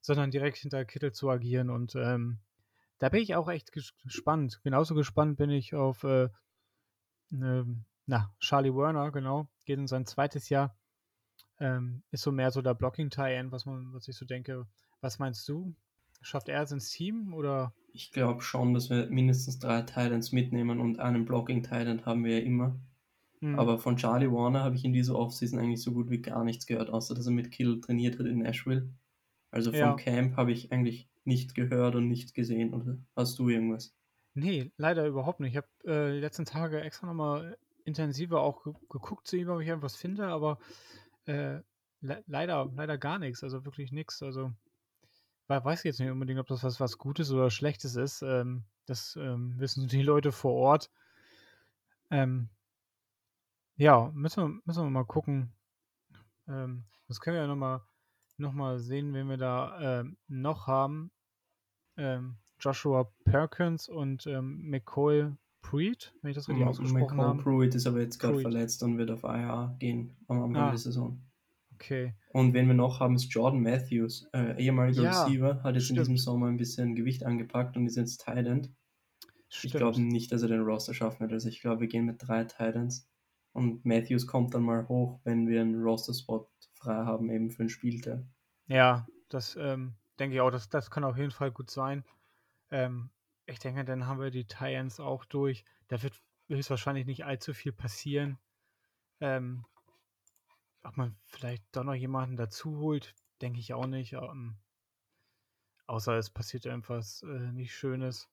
[0.00, 1.70] sondern direkt hinter Kittel zu agieren.
[1.70, 2.40] Und ähm,
[2.98, 4.60] da bin ich auch echt gespannt.
[4.64, 6.28] Genauso gespannt bin ich auf äh,
[7.32, 10.76] eine na, Charlie Werner, genau, geht in sein zweites Jahr.
[11.60, 14.66] Ähm, ist so mehr so der Blocking-Tie-In, was man, was ich so denke.
[15.00, 15.76] Was meinst du?
[16.20, 17.72] Schafft er es ins Team oder?
[17.92, 22.44] Ich glaube schon, dass wir mindestens drei Titans mitnehmen und einen Blocking-Titan haben wir ja
[22.44, 22.80] immer.
[23.40, 23.56] Mhm.
[23.58, 26.66] Aber von Charlie Warner habe ich in dieser Offseason eigentlich so gut wie gar nichts
[26.66, 28.92] gehört, außer dass er mit Kill trainiert hat in Nashville.
[29.52, 29.94] Also vom ja.
[29.94, 32.74] Camp habe ich eigentlich nicht gehört und nicht gesehen.
[32.74, 33.94] Oder hast du irgendwas?
[34.34, 35.52] Nee, leider überhaupt nicht.
[35.52, 39.60] Ich habe äh, die letzten Tage extra nochmal intensiver auch ge geguckt zu ihm, ob
[39.60, 40.58] ich irgendwas finde, aber
[41.26, 41.60] äh,
[42.00, 44.22] le leider, leider gar nichts, also wirklich nichts.
[44.22, 44.52] Also
[45.46, 48.22] weiß ich jetzt nicht unbedingt, ob das was, was Gutes oder Schlechtes ist.
[48.22, 50.90] Ähm, das ähm, wissen die Leute vor Ort.
[52.10, 52.48] Ähm,
[53.76, 55.52] ja, müssen wir, müssen wir mal gucken.
[56.48, 57.82] Ähm, das können wir ja nochmal
[58.36, 61.10] noch mal sehen, wen wir da ähm, noch haben.
[61.96, 67.42] Ähm, Joshua Perkins und ähm, McCoy Pruitt, wenn ich das richtig ausgesprochen habe.
[67.42, 70.70] Pruitt ist aber jetzt gerade verletzt und wird auf IR gehen am Anfang ah.
[70.70, 71.22] der Saison.
[71.74, 72.14] Okay.
[72.32, 75.98] Und wen wir noch haben, ist Jordan Matthews, äh, ehemaliger ja, Receiver, hat jetzt stimmt.
[75.98, 78.70] in diesem Sommer ein bisschen Gewicht angepackt und ist jetzt Tight
[79.62, 81.32] Ich glaube nicht, dass er den Roster schaffen wird.
[81.32, 83.08] Also ich glaube, wir gehen mit drei Titans
[83.52, 87.70] und Matthews kommt dann mal hoch, wenn wir einen Roster-Spot frei haben, eben für ein
[87.70, 88.24] Spieltag.
[88.66, 92.04] Ja, das ähm, denke ich auch, das, das kann auf jeden Fall gut sein.
[92.70, 93.10] Ähm,
[93.50, 95.64] ich denke, dann haben wir die Titans auch durch.
[95.88, 98.38] Da wird höchstwahrscheinlich nicht allzu viel passieren.
[99.20, 99.64] Ähm,
[100.82, 104.14] ob man vielleicht doch noch jemanden dazu holt, denke ich auch nicht.
[104.14, 104.56] Ähm,
[105.86, 108.28] außer es passiert irgendwas äh, nicht Schönes.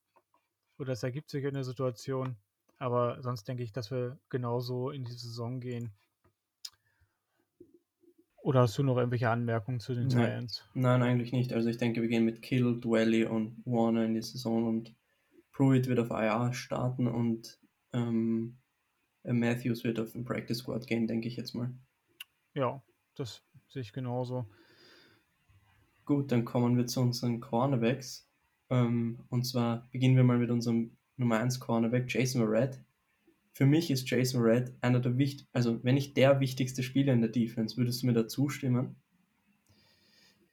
[0.77, 2.38] Oder es ergibt sich eine Situation.
[2.77, 5.91] Aber sonst denke ich, dass wir genauso in die Saison gehen.
[8.47, 10.25] Oder hast du noch irgendwelche Anmerkungen zu den Nein.
[10.25, 10.69] Giants?
[10.73, 11.51] Nein, eigentlich nicht.
[11.51, 14.95] Also ich denke, wir gehen mit Kittle, Dwelly und Warner in die Saison und
[15.57, 17.59] Pruitt wird auf IR starten und
[17.91, 18.59] ähm,
[19.23, 21.73] Matthews wird auf den Practice Squad gehen, denke ich jetzt mal.
[22.53, 22.83] Ja,
[23.15, 24.45] das sehe ich genauso.
[26.05, 28.29] Gut, dann kommen wir zu unseren Cornerbacks.
[28.69, 32.79] Ähm, und zwar beginnen wir mal mit unserem Nummer 1 Cornerback, Jason Verrett.
[33.53, 37.21] Für mich ist Jason Verrett einer der wichtigsten, also wenn nicht der wichtigste Spieler in
[37.21, 38.95] der Defense, würdest du mir da zustimmen?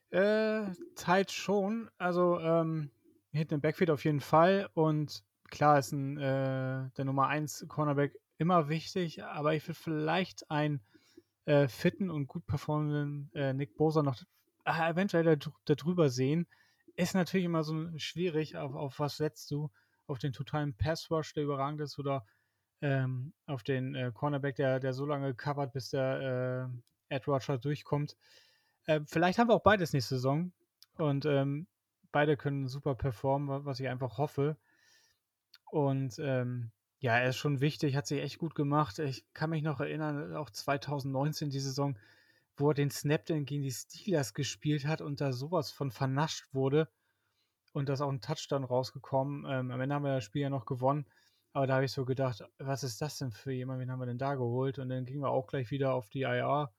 [0.09, 1.91] Äh, Zeit schon.
[1.99, 2.91] Also, ähm,
[3.35, 4.69] hinten im Backfield auf jeden Fall.
[4.75, 10.51] Und klar ist ein, äh, der Nummer 1 Cornerback immer wichtig, aber ich würde vielleicht
[10.51, 10.81] einen
[11.47, 14.21] äh, fitten und gut performenden äh, Nick Bosa noch
[14.65, 16.47] äh, eventuell da, sehen.
[16.97, 19.71] Ist natürlich immer so schwierig, auf, auf was setzt du?
[20.07, 22.25] Auf den totalen Pass-Rush, der überragend ist, oder
[22.83, 26.71] ähm, auf den äh, Cornerback, der, der so lange covert, bis der
[27.11, 28.17] äh, Ed Roger durchkommt.
[28.87, 30.53] Äh, vielleicht haben wir auch beides nächste Saison
[30.99, 31.67] und ähm,
[32.15, 34.57] beide können super performen, was ich einfach hoffe.
[35.71, 38.99] Und ähm, ja, er ist schon wichtig, hat sich echt gut gemacht.
[39.01, 41.99] Ich kann mich noch erinnern, auch 2019 die Saison,
[42.57, 46.47] wo er den Snap dann gegen die Steelers gespielt hat und da sowas von vernascht
[46.53, 46.89] wurde
[47.75, 49.45] und da ist auch ein Touchdown rausgekommen.
[49.49, 51.07] Ähm, am Ende haben wir das Spiel ja noch gewonnen.
[51.53, 54.07] Aber da habe ich so gedacht, was ist das denn für jemand, wen haben wir
[54.07, 54.79] denn da geholt?
[54.79, 56.73] Und dann gingen wir auch gleich wieder auf die IR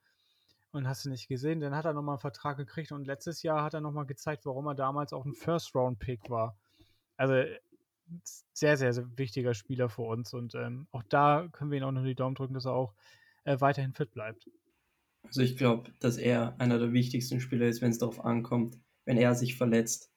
[0.75, 1.59] und hast du nicht gesehen.
[1.59, 4.67] Dann hat er nochmal einen Vertrag gekriegt und letztes Jahr hat er nochmal gezeigt, warum
[4.67, 6.57] er damals auch ein First-Round-Pick war.
[7.17, 7.43] Also
[8.53, 11.91] sehr, sehr, sehr wichtiger Spieler für uns und ähm, auch da können wir ihn auch
[11.91, 12.93] noch die Daumen drücken, dass er auch
[13.45, 14.49] äh, weiterhin fit bleibt.
[15.23, 18.77] Also ich glaube, dass er einer der wichtigsten Spieler ist, wenn es darauf ankommt.
[19.05, 20.11] Wenn er sich verletzt,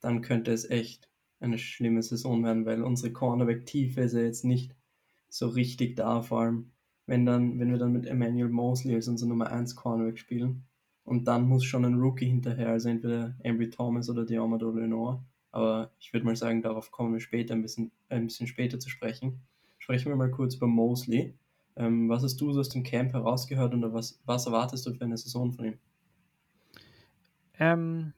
[0.00, 1.08] dann könnte es echt
[1.40, 4.76] eine schlimme Saison werden, weil unsere Cornerback-Tiefe ist ja jetzt nicht
[5.28, 6.73] so richtig da, vor allem
[7.06, 10.64] wenn, dann, wenn wir dann mit Emmanuel Mosley als unser Nummer 1 Cornerback spielen.
[11.04, 15.22] Und dann muss schon ein Rookie hinterher, also entweder Ambry Thomas oder Diomado Lenore.
[15.50, 18.88] Aber ich würde mal sagen, darauf kommen wir später ein bisschen, ein bisschen später zu
[18.88, 19.40] sprechen.
[19.78, 21.34] Sprechen wir mal kurz über Mosley.
[21.76, 25.04] Ähm, was hast du so aus dem Camp herausgehört und was, was erwartest du für
[25.04, 25.78] eine Saison von ihm?
[27.58, 28.14] Ähm,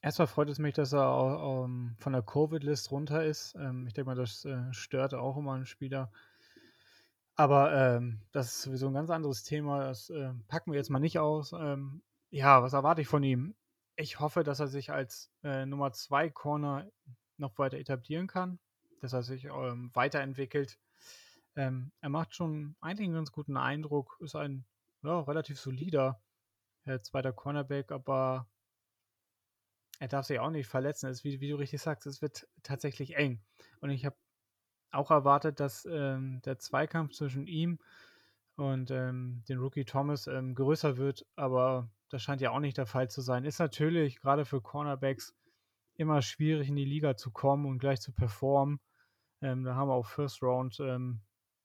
[0.00, 3.56] Erstmal freut es mich, dass er auch, ähm, von der Covid-List runter ist.
[3.58, 6.12] Ähm, ich denke mal, das äh, stört auch immer einen Spieler.
[7.38, 9.84] Aber ähm, das ist sowieso ein ganz anderes Thema.
[9.84, 11.52] Das äh, packen wir jetzt mal nicht aus.
[11.52, 13.54] Ähm, ja, was erwarte ich von ihm?
[13.94, 16.90] Ich hoffe, dass er sich als äh, Nummer 2 Corner
[17.36, 18.58] noch weiter etablieren kann,
[19.00, 20.80] dass er sich ähm, weiterentwickelt.
[21.54, 24.64] Ähm, er macht schon eigentlich einen ganz guten Eindruck, ist ein
[25.04, 26.20] ja, relativ solider
[26.86, 28.48] äh, zweiter Cornerback, aber
[30.00, 31.08] er darf sich auch nicht verletzen.
[31.08, 33.40] Es wie, wie, du richtig sagst, es wird tatsächlich eng.
[33.80, 34.16] Und ich habe
[34.90, 37.78] auch erwartet, dass ähm, der Zweikampf zwischen ihm
[38.56, 42.86] und ähm, den Rookie Thomas ähm, größer wird, aber das scheint ja auch nicht der
[42.86, 43.44] Fall zu sein.
[43.44, 45.34] Ist natürlich gerade für Cornerbacks
[45.94, 48.80] immer schwierig in die Liga zu kommen und gleich zu performen.
[49.40, 51.20] Ähm, da haben wir auch First Round ähm,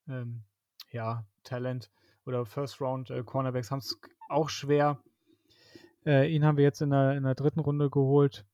[0.07, 0.43] ähm,
[0.91, 1.89] ja, Talent
[2.25, 5.01] oder First Round äh, Cornerbacks haben es auch schwer.
[6.05, 8.45] Äh, ihn haben wir jetzt in der, in der dritten Runde geholt.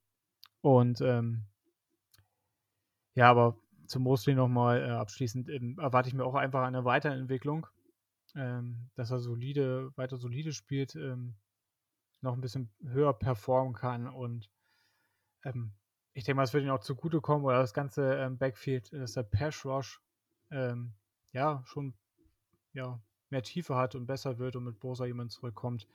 [0.61, 1.45] Und ähm,
[3.15, 3.57] ja, aber
[3.89, 7.67] zum Mosley nochmal äh, abschließend ähm, erwarte ich mir auch einfach eine Weiterentwicklung,
[8.35, 11.35] ähm, dass er solide, weiter solide spielt, ähm,
[12.21, 14.49] noch ein bisschen höher performen kann und
[15.43, 15.73] ähm,
[16.13, 19.23] ich denke mal, es wird ihm auch zugutekommen, oder das ganze ähm, Backfield, dass der
[19.23, 20.01] Pass Rush
[20.51, 20.93] ähm,
[21.31, 21.95] ja schon
[22.73, 25.87] ja, mehr Tiefe hat und besser wird und mit Bosa jemand zurückkommt.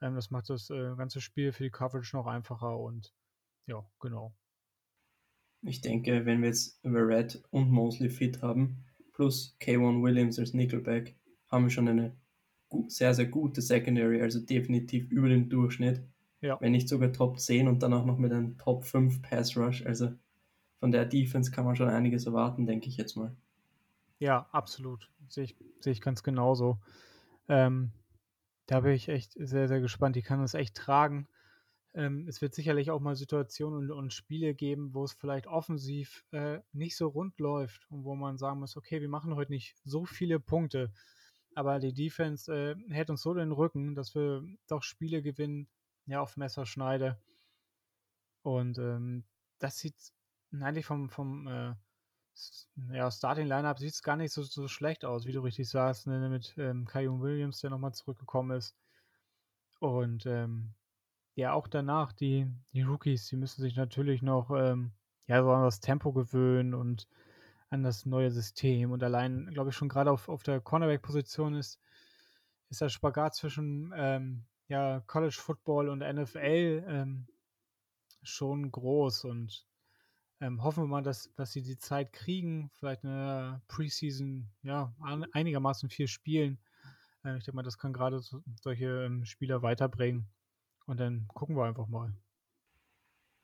[0.00, 3.12] Das macht das äh, ganze Spiel für die Coverage noch einfacher und
[3.66, 4.32] ja, genau.
[5.62, 11.16] Ich denke, wenn wir jetzt Red und Mosley fit haben, plus K1 Williams als Nickelback,
[11.48, 12.16] haben wir schon eine
[12.86, 16.02] sehr, sehr gute Secondary, also definitiv über dem Durchschnitt.
[16.40, 16.60] Ja.
[16.60, 19.84] Wenn nicht sogar Top 10 und dann auch noch mit einem Top 5 Pass Rush.
[19.84, 20.12] Also
[20.78, 23.34] von der Defense kann man schon einiges erwarten, denke ich jetzt mal.
[24.18, 25.10] Ja, absolut.
[25.28, 26.78] Sehe ich, sehe ich ganz genauso.
[27.48, 27.90] Ähm,
[28.66, 30.14] da bin ich echt sehr, sehr gespannt.
[30.14, 31.26] Die kann uns echt tragen.
[31.98, 36.24] Ähm, es wird sicherlich auch mal Situationen und, und Spiele geben, wo es vielleicht offensiv
[36.30, 39.76] äh, nicht so rund läuft und wo man sagen muss, okay, wir machen heute nicht
[39.82, 40.92] so viele Punkte,
[41.56, 45.66] aber die Defense äh, hält uns so den Rücken, dass wir doch Spiele gewinnen,
[46.06, 47.20] ja, auf Messerschneide.
[48.42, 49.24] Und ähm,
[49.58, 49.96] das sieht
[50.52, 51.74] eigentlich vom, vom äh,
[52.92, 56.06] ja, Starting Lineup sieht es gar nicht so, so schlecht aus, wie du richtig sagst,
[56.06, 58.76] ne, mit ähm, Kayum Williams, der nochmal zurückgekommen ist.
[59.80, 60.74] Und ähm,
[61.38, 64.90] ja, auch danach, die, die Rookies, die müssen sich natürlich noch ähm,
[65.28, 67.06] ja, so an das Tempo gewöhnen und
[67.70, 68.90] an das neue System.
[68.90, 71.78] Und allein, glaube ich, schon gerade auf, auf der Cornerback-Position ist,
[72.70, 77.28] ist der Spagat zwischen ähm, ja, College Football und NFL ähm,
[78.24, 79.26] schon groß.
[79.26, 79.64] Und
[80.40, 84.92] ähm, hoffen wir mal, dass, dass sie die Zeit kriegen, vielleicht eine Preseason, ja,
[85.30, 86.58] einigermaßen viel spielen.
[87.22, 90.28] Äh, ich denke mal, das kann gerade so, solche ähm, Spieler weiterbringen.
[90.88, 92.14] Und dann gucken wir einfach mal.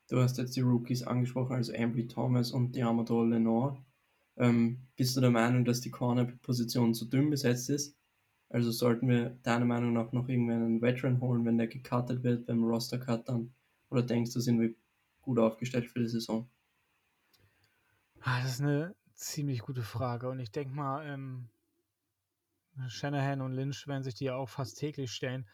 [0.09, 3.85] Du hast jetzt die Rookies angesprochen, also Ambry Thomas und Diamador Lenore.
[4.39, 7.99] Ähm, bist du der Meinung, dass die Corner-Position zu dünn besetzt ist?
[8.49, 12.47] Also sollten wir deiner Meinung nach noch irgendwann einen Veteran holen, wenn der gecuttet wird
[12.47, 13.53] beim Roster-Cut dann?
[13.91, 14.75] Oder denkst du, sind wir
[15.21, 16.49] gut aufgestellt für die Saison?
[18.21, 20.31] Ah, das ist eine ziemlich gute Frage.
[20.31, 21.51] Und ich denke mal, ähm,
[22.89, 25.47] Shanahan und Lynch werden sich die auch fast täglich stellen.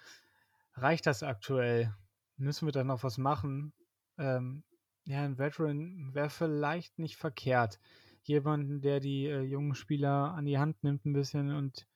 [0.74, 1.94] Reicht das aktuell?
[2.36, 3.72] Müssen wir da noch was machen?
[4.18, 4.64] Ähm,
[5.04, 7.80] ja, ein Veteran wäre vielleicht nicht verkehrt.
[8.22, 11.86] Jemanden, der die äh, jungen Spieler an die Hand nimmt ein bisschen und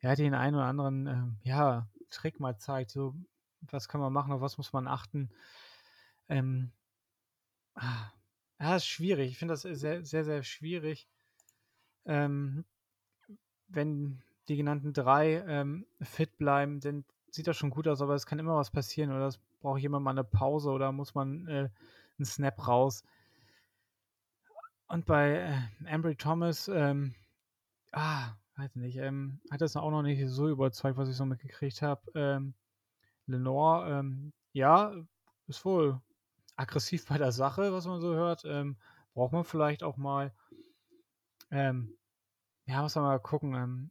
[0.00, 2.90] ja, den einen oder anderen äh, ja, Trick mal zeigt.
[2.90, 3.14] So,
[3.60, 5.30] was kann man machen, auf was muss man achten?
[6.28, 6.72] Ähm,
[7.74, 8.12] ah,
[8.58, 9.30] ja, ist schwierig.
[9.30, 11.08] Ich finde das sehr, sehr, sehr schwierig.
[12.04, 12.64] Ähm,
[13.68, 17.04] wenn die genannten drei ähm, fit bleiben, dann
[17.36, 20.04] sieht das schon gut aus, aber es kann immer was passieren oder es braucht jemand
[20.04, 21.68] mal eine Pause oder muss man äh,
[22.18, 23.04] einen Snap raus.
[24.88, 25.36] Und bei
[25.84, 27.14] äh, Ambry Thomas, ähm,
[27.92, 31.82] ah, weiß nicht, ähm, hat das auch noch nicht so überzeugt, was ich so mitgekriegt
[31.82, 32.02] habe.
[32.14, 32.54] Ähm,
[33.26, 34.94] Lenore, ähm, ja,
[35.46, 36.00] ist wohl
[36.56, 38.44] aggressiv bei der Sache, was man so hört.
[38.46, 38.76] Ähm,
[39.14, 40.32] braucht man vielleicht auch mal.
[41.50, 41.96] Ähm,
[42.66, 43.90] ja, muss man mal gucken.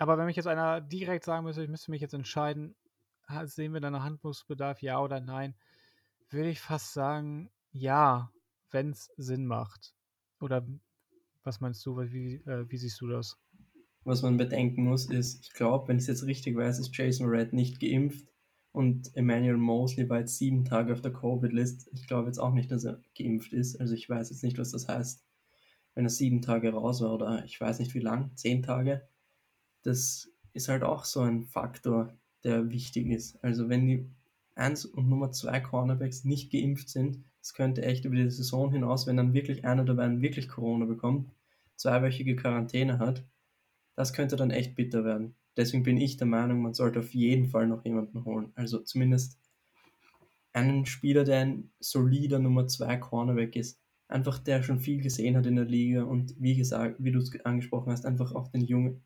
[0.00, 2.74] Aber wenn mich jetzt einer direkt sagen müsste, ich müsste mich jetzt entscheiden,
[3.44, 5.54] sehen wir da einen Handlungsbedarf, ja oder nein,
[6.30, 8.32] würde ich fast sagen, ja,
[8.70, 9.92] wenn es Sinn macht.
[10.40, 10.66] Oder
[11.44, 13.36] was meinst du, wie, äh, wie siehst du das?
[14.04, 17.28] Was man bedenken muss, ist, ich glaube, wenn ich es jetzt richtig weiß, ist Jason
[17.28, 18.26] Red nicht geimpft
[18.72, 21.90] und Emmanuel Mosley war jetzt sieben Tage auf der Covid-List.
[21.92, 23.78] Ich glaube jetzt auch nicht, dass er geimpft ist.
[23.78, 25.26] Also ich weiß jetzt nicht, was das heißt,
[25.94, 29.06] wenn er sieben Tage raus war oder ich weiß nicht wie lang, zehn Tage
[29.82, 32.12] das ist halt auch so ein Faktor,
[32.44, 33.42] der wichtig ist.
[33.44, 34.06] Also wenn die
[34.54, 39.06] 1 und Nummer 2 Cornerbacks nicht geimpft sind, das könnte echt über die Saison hinaus,
[39.06, 41.30] wenn dann wirklich einer der beiden wirklich Corona bekommt,
[41.76, 43.24] zweiwöchige Quarantäne hat,
[43.96, 45.34] das könnte dann echt bitter werden.
[45.56, 48.52] Deswegen bin ich der Meinung, man sollte auf jeden Fall noch jemanden holen.
[48.54, 49.38] Also zumindest
[50.52, 53.80] einen Spieler, der ein solider Nummer 2 Cornerback ist.
[54.08, 57.32] Einfach der schon viel gesehen hat in der Liga und wie gesagt, wie du es
[57.44, 59.02] angesprochen hast, einfach auch den jungen,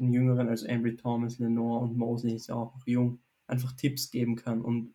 [0.00, 4.10] den Jüngeren, also Ambry Thomas, Lenore und Mosley ist ja auch noch jung, einfach Tipps
[4.10, 4.62] geben kann.
[4.62, 4.94] Und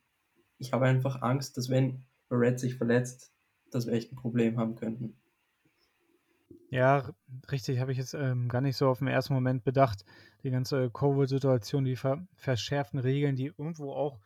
[0.57, 3.31] ich habe einfach Angst, dass wenn Red sich verletzt,
[3.71, 5.17] dass wir echt ein Problem haben könnten.
[6.69, 7.13] Ja,
[7.51, 10.03] richtig, habe ich jetzt ähm, gar nicht so auf den ersten Moment bedacht.
[10.43, 14.19] Die ganze Covid-Situation, die ver verschärften Regeln, die irgendwo auch,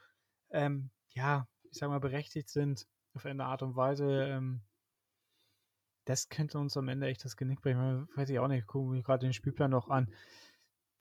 [0.49, 4.23] ähm, ja, ich sag mal, berechtigt sind, auf eine Art und Weise.
[4.23, 4.61] Ähm,
[6.05, 8.07] das könnte uns am Ende echt das Genick brechen.
[8.15, 10.07] Weiß ich auch nicht, gucken wir gerade den Spielplan noch an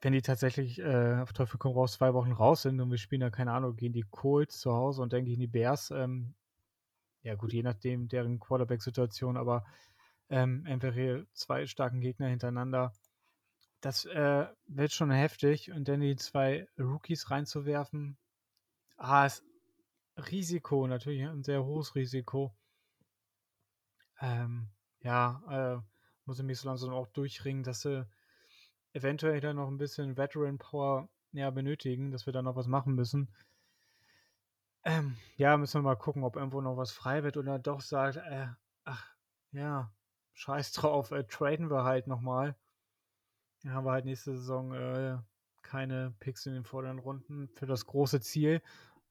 [0.01, 3.21] wenn die tatsächlich äh, auf Teufel komm raus zwei Wochen raus sind und wir spielen
[3.21, 6.35] da, keine Ahnung, gehen die Colts zu Hause und ich in die Bears, ähm,
[7.23, 9.65] ja gut, je nachdem deren Quarterback-Situation, aber
[10.31, 12.93] ähm, entweder zwei starken Gegner hintereinander,
[13.81, 18.17] das äh, wird schon heftig und dann die zwei Rookies reinzuwerfen,
[18.97, 19.43] ah, ist
[20.17, 22.55] Risiko, natürlich ein sehr hohes Risiko.
[24.21, 24.69] Ähm,
[25.01, 25.81] ja, äh,
[26.25, 28.07] muss ich mich so langsam auch durchringen, dass sie
[28.93, 32.95] eventuell dann noch ein bisschen Veteran Power ja, benötigen, dass wir da noch was machen
[32.95, 33.29] müssen.
[34.85, 38.17] Ähm, ja, müssen wir mal gucken, ob irgendwo noch was frei wird oder doch sagt,
[38.17, 38.47] äh,
[38.85, 39.07] ach,
[39.53, 39.93] ja,
[40.35, 42.57] scheiß drauf, äh, traden wir halt nochmal.
[43.63, 45.19] Dann haben wir halt nächste Saison äh,
[45.63, 48.63] keine Picks in den vorderen Runden für das große Ziel.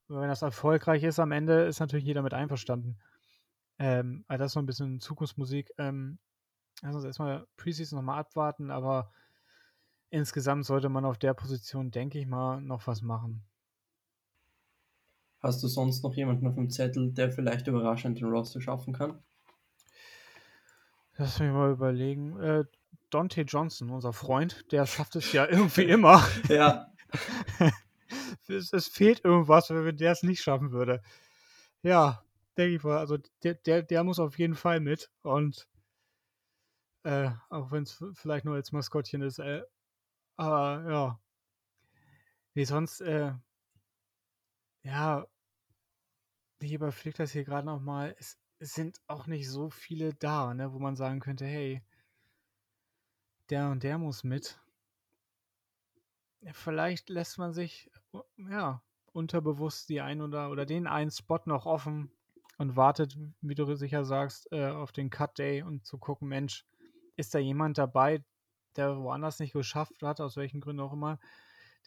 [0.07, 2.97] Wenn das erfolgreich ist am Ende, ist natürlich jeder mit einverstanden.
[3.77, 5.71] Ähm, also das ist so ein bisschen Zukunftsmusik.
[5.77, 6.17] Ähm,
[6.81, 9.11] lass uns erstmal Preseason nochmal abwarten, aber
[10.09, 13.43] insgesamt sollte man auf der Position, denke ich mal, noch was machen.
[15.39, 19.23] Hast du sonst noch jemanden auf dem Zettel, der vielleicht überraschend den Roster schaffen kann?
[21.17, 22.39] Lass mich mal überlegen.
[22.39, 22.65] Äh,
[23.09, 26.23] Dante Johnson, unser Freund, der schafft es ja irgendwie immer.
[26.49, 26.91] ja.
[28.47, 31.01] es, es fehlt irgendwas, wenn der es nicht schaffen würde.
[31.83, 32.23] Ja,
[32.57, 32.97] denke ich mal.
[32.97, 35.11] Also der, der, der muss auf jeden Fall mit.
[35.21, 35.67] Und
[37.03, 39.61] äh, auch wenn es vielleicht nur als Maskottchen ist, äh,
[40.37, 41.19] aber ja.
[42.53, 43.33] Wie sonst, äh,
[44.83, 45.27] ja,
[46.59, 48.15] ich überfliege das hier gerade nochmal.
[48.19, 51.83] Es, es sind auch nicht so viele da, ne, wo man sagen könnte, hey,
[53.49, 54.59] der und der muss mit.
[56.53, 57.91] Vielleicht lässt man sich,
[58.37, 62.11] ja, unterbewusst die ein oder, oder den einen Spot noch offen
[62.57, 66.65] und wartet, wie du sicher sagst, äh, auf den Cut Day und zu gucken, Mensch,
[67.15, 68.23] ist da jemand dabei,
[68.77, 71.19] der woanders nicht geschafft hat, aus welchen Gründen auch immer,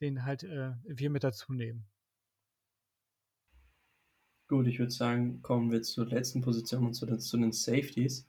[0.00, 1.86] den halt äh, wir mit dazu nehmen.
[4.48, 8.28] Gut, ich würde sagen, kommen wir zur letzten Position und zu den, zu den Safeties.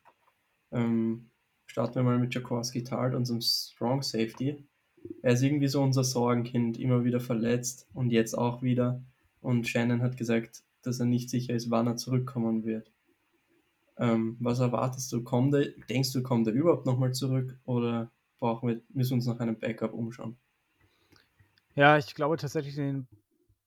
[0.72, 1.32] Ähm,
[1.66, 4.64] starten wir mal mit Jaworski Tart, unserem Strong Safety.
[5.24, 9.02] Er ist irgendwie so unser Sorgenkind, immer wieder verletzt und jetzt auch wieder.
[9.42, 12.92] Und Shannon hat gesagt, dass er nicht sicher ist, wann er zurückkommen wird.
[13.98, 15.24] Ähm, was erwartest du?
[15.24, 19.40] Kommt er, denkst du, kommt er überhaupt nochmal zurück oder brauchen wir, müssen uns nach
[19.40, 20.38] einem Backup umschauen?
[21.76, 23.08] Ja, ich glaube tatsächlich, den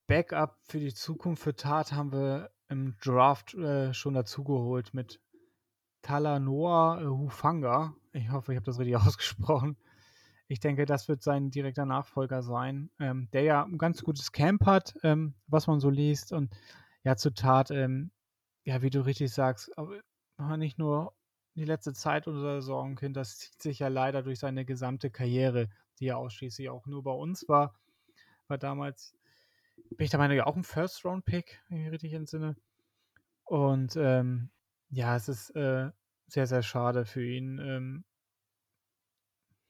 [0.07, 5.21] Backup für die Zukunft für Tat haben wir im Draft äh, schon dazugeholt mit
[6.03, 7.95] Talanoa äh, Hufanga.
[8.13, 9.79] Ich hoffe, ich habe das richtig ausgesprochen.
[10.49, 14.67] Ich denke, das wird sein direkter Nachfolger sein, ähm, der ja ein ganz gutes Camp
[14.67, 16.33] hat, ähm, was man so liest.
[16.33, 16.53] Und
[17.05, 18.11] ja, zur Tat, ähm,
[18.65, 21.15] ja, wie du richtig sagst, aber nicht nur
[21.55, 26.07] die letzte Zeit unserer Sorgenkind, das zieht sich ja leider durch seine gesamte Karriere, die
[26.07, 27.79] ja ausschließlich auch nur bei uns war.
[28.49, 29.15] War damals
[29.91, 32.57] bin ich der Meinung, auch ein First-Round-Pick, wenn ich mich richtig entsinne.
[33.45, 34.51] Und ähm,
[34.91, 35.91] ja, es ist äh,
[36.27, 37.59] sehr, sehr schade für ihn.
[37.59, 38.05] Ähm,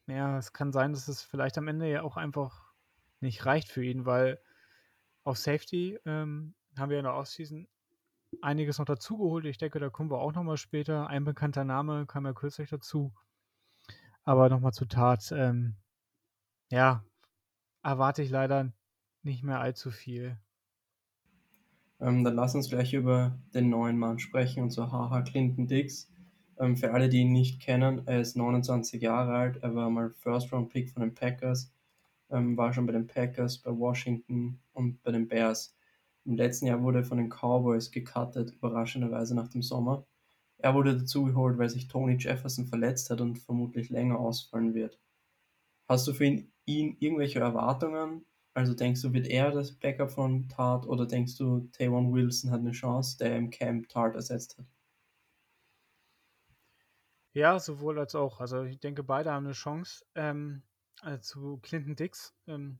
[0.07, 2.73] ja, es kann sein, dass es vielleicht am Ende ja auch einfach
[3.21, 4.41] nicht reicht für ihn, weil
[5.25, 7.67] auf Safety ähm, haben wir in der Offseason
[8.43, 9.45] einiges noch dazugeholt.
[9.47, 11.09] Ich denke, da kommen wir auch nochmal später.
[11.09, 13.13] Ein bekannter Name kam ja kürzlich dazu.
[14.25, 15.33] Aber nochmal zur Tat.
[15.33, 15.77] Ähm,
[16.71, 17.05] ja,
[17.83, 18.73] erwarte ich leider
[19.23, 20.39] nicht mehr allzu viel.
[22.01, 26.11] Ähm, dann lass uns gleich über den neuen Mann sprechen, und zwar Haha Clinton Dix.
[26.59, 30.11] Ähm, für alle, die ihn nicht kennen, er ist 29 Jahre alt, er war mal
[30.11, 31.73] First-Round-Pick von den Packers,
[32.31, 35.77] ähm, war schon bei den Packers, bei Washington und bei den Bears.
[36.25, 40.07] Im letzten Jahr wurde er von den Cowboys gecuttet, überraschenderweise nach dem Sommer.
[40.59, 44.99] Er wurde dazugeholt, weil sich Tony Jefferson verletzt hat und vermutlich länger ausfallen wird.
[45.89, 48.25] Hast du für ihn, ihn irgendwelche Erwartungen?
[48.55, 52.61] Also denkst du, wird er das Backup von Tart oder denkst du, Taywan Wilson hat
[52.61, 54.67] eine Chance, der im Camp Tart ersetzt hat?
[57.35, 58.41] Ja, sowohl als auch.
[58.41, 60.07] Also ich denke, beide haben eine Chance.
[60.15, 60.63] Ähm,
[61.03, 62.33] also zu Clinton Dix.
[62.47, 62.79] Ähm,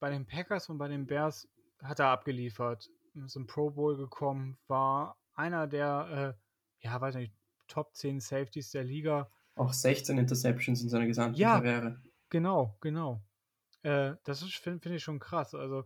[0.00, 1.48] bei den Packers und bei den Bears
[1.82, 2.90] hat er abgeliefert.
[3.14, 6.34] Ist im Pro Bowl gekommen, war einer der,
[6.80, 7.32] äh, ja, weiß nicht,
[7.68, 9.30] Top 10 Safeties der Liga.
[9.56, 12.02] Auch 16 Interceptions in seiner gesamten ja, Karriere.
[12.28, 13.22] Genau, genau.
[13.82, 15.54] Äh, das finde find ich schon krass.
[15.54, 15.84] Also,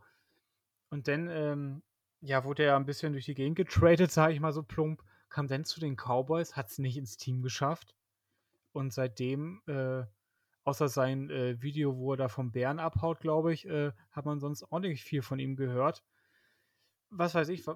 [0.90, 1.82] und dann, ähm,
[2.20, 5.48] ja, wurde er ein bisschen durch die Gegend getradet, sage ich mal so plump, kam
[5.48, 7.94] dann zu den Cowboys, hat es nicht ins Team geschafft.
[8.72, 10.04] Und seitdem, äh,
[10.68, 14.38] außer sein äh, Video, wo er da vom Bären abhaut, glaube ich, äh, hat man
[14.38, 16.04] sonst auch nicht viel von ihm gehört.
[17.08, 17.66] Was weiß ich,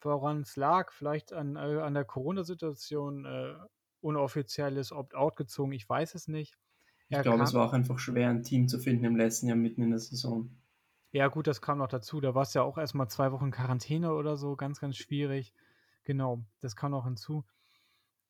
[0.00, 3.54] woran es lag, vielleicht an, äh, an der Corona-Situation, äh,
[4.00, 6.58] unoffizielles Opt-out gezogen, ich weiß es nicht.
[7.10, 9.82] Ich glaube, es war auch einfach schwer, ein Team zu finden im letzten Jahr mitten
[9.82, 10.50] in der Saison.
[11.12, 12.20] Ja, gut, das kam noch dazu.
[12.20, 15.54] Da war es ja auch erstmal zwei Wochen Quarantäne oder so, ganz, ganz schwierig.
[16.02, 17.44] Genau, das kam noch hinzu.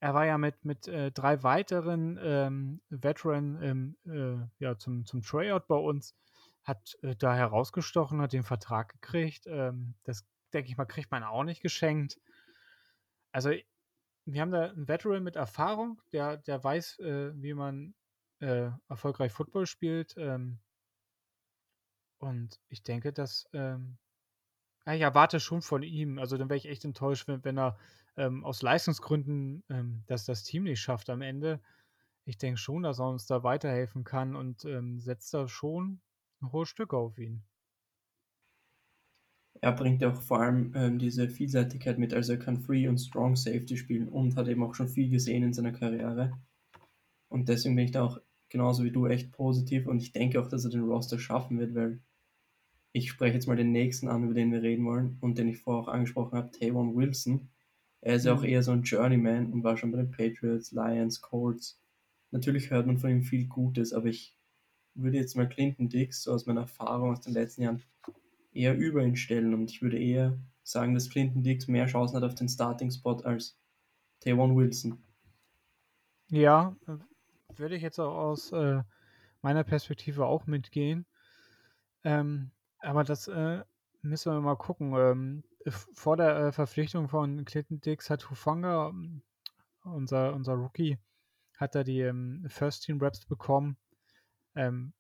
[0.01, 5.23] Er war ja mit, mit äh, drei weiteren ähm, Veteran ähm, äh, ja, zum, zum
[5.23, 6.17] Tryout bei uns,
[6.65, 9.47] hat äh, da herausgestochen, hat den Vertrag gekriegt.
[9.47, 12.19] Ähm, das, denke ich mal, kriegt man auch nicht geschenkt.
[13.31, 13.51] Also,
[14.25, 17.95] wir haben da einen Veteran mit Erfahrung, der, der weiß, äh, wie man
[18.41, 20.15] äh, erfolgreich Football spielt.
[20.17, 20.61] Ähm,
[22.19, 23.99] und ich denke, dass ähm,
[24.87, 26.19] ja, ich erwarte schon von ihm.
[26.19, 27.79] Also dann wäre ich echt enttäuscht, wenn, wenn er
[28.17, 31.61] ähm, aus Leistungsgründen ähm, dass das Team nicht schafft am Ende.
[32.25, 36.01] Ich denke schon, dass er uns da weiterhelfen kann und ähm, setzt da schon
[36.41, 37.43] ein hohes Stück auf ihn.
[39.63, 43.37] Er bringt auch vor allem ähm, diese Vielseitigkeit mit, also er kann Free und Strong
[43.37, 46.33] Safety spielen und hat eben auch schon viel gesehen in seiner Karriere.
[47.29, 50.49] Und deswegen bin ich da auch genauso wie du echt positiv und ich denke auch,
[50.49, 52.01] dass er den Roster schaffen wird, weil
[52.93, 55.59] ich spreche jetzt mal den nächsten an, über den wir reden wollen und den ich
[55.59, 57.49] vorher auch angesprochen habe, Tavon Wilson.
[58.03, 58.49] Er ist ja auch mhm.
[58.49, 61.81] eher so ein Journeyman und war schon bei den Patriots, Lions, Colts.
[62.31, 64.37] Natürlich hört man von ihm viel Gutes, aber ich
[64.95, 67.83] würde jetzt mal Clinton Dix, so aus meiner Erfahrung aus den letzten Jahren,
[68.53, 72.25] eher über ihn stellen und ich würde eher sagen, dass Clinton Dix mehr Chancen hat
[72.25, 73.59] auf den Starting-Spot als
[74.21, 75.03] Taywan Wilson.
[76.29, 76.77] Ja,
[77.57, 78.83] würde ich jetzt auch aus äh,
[79.43, 81.07] meiner Perspektive auch mitgehen.
[82.05, 83.63] Ähm, aber das äh,
[84.03, 84.95] müssen wir mal gucken.
[84.95, 88.93] Ähm, vor der äh, Verpflichtung von Clinton Dix hat Hufanga,
[89.85, 90.99] unser, unser Rookie,
[91.57, 93.77] hat er die ähm, First Team Reps bekommen.
[94.55, 94.93] Ähm,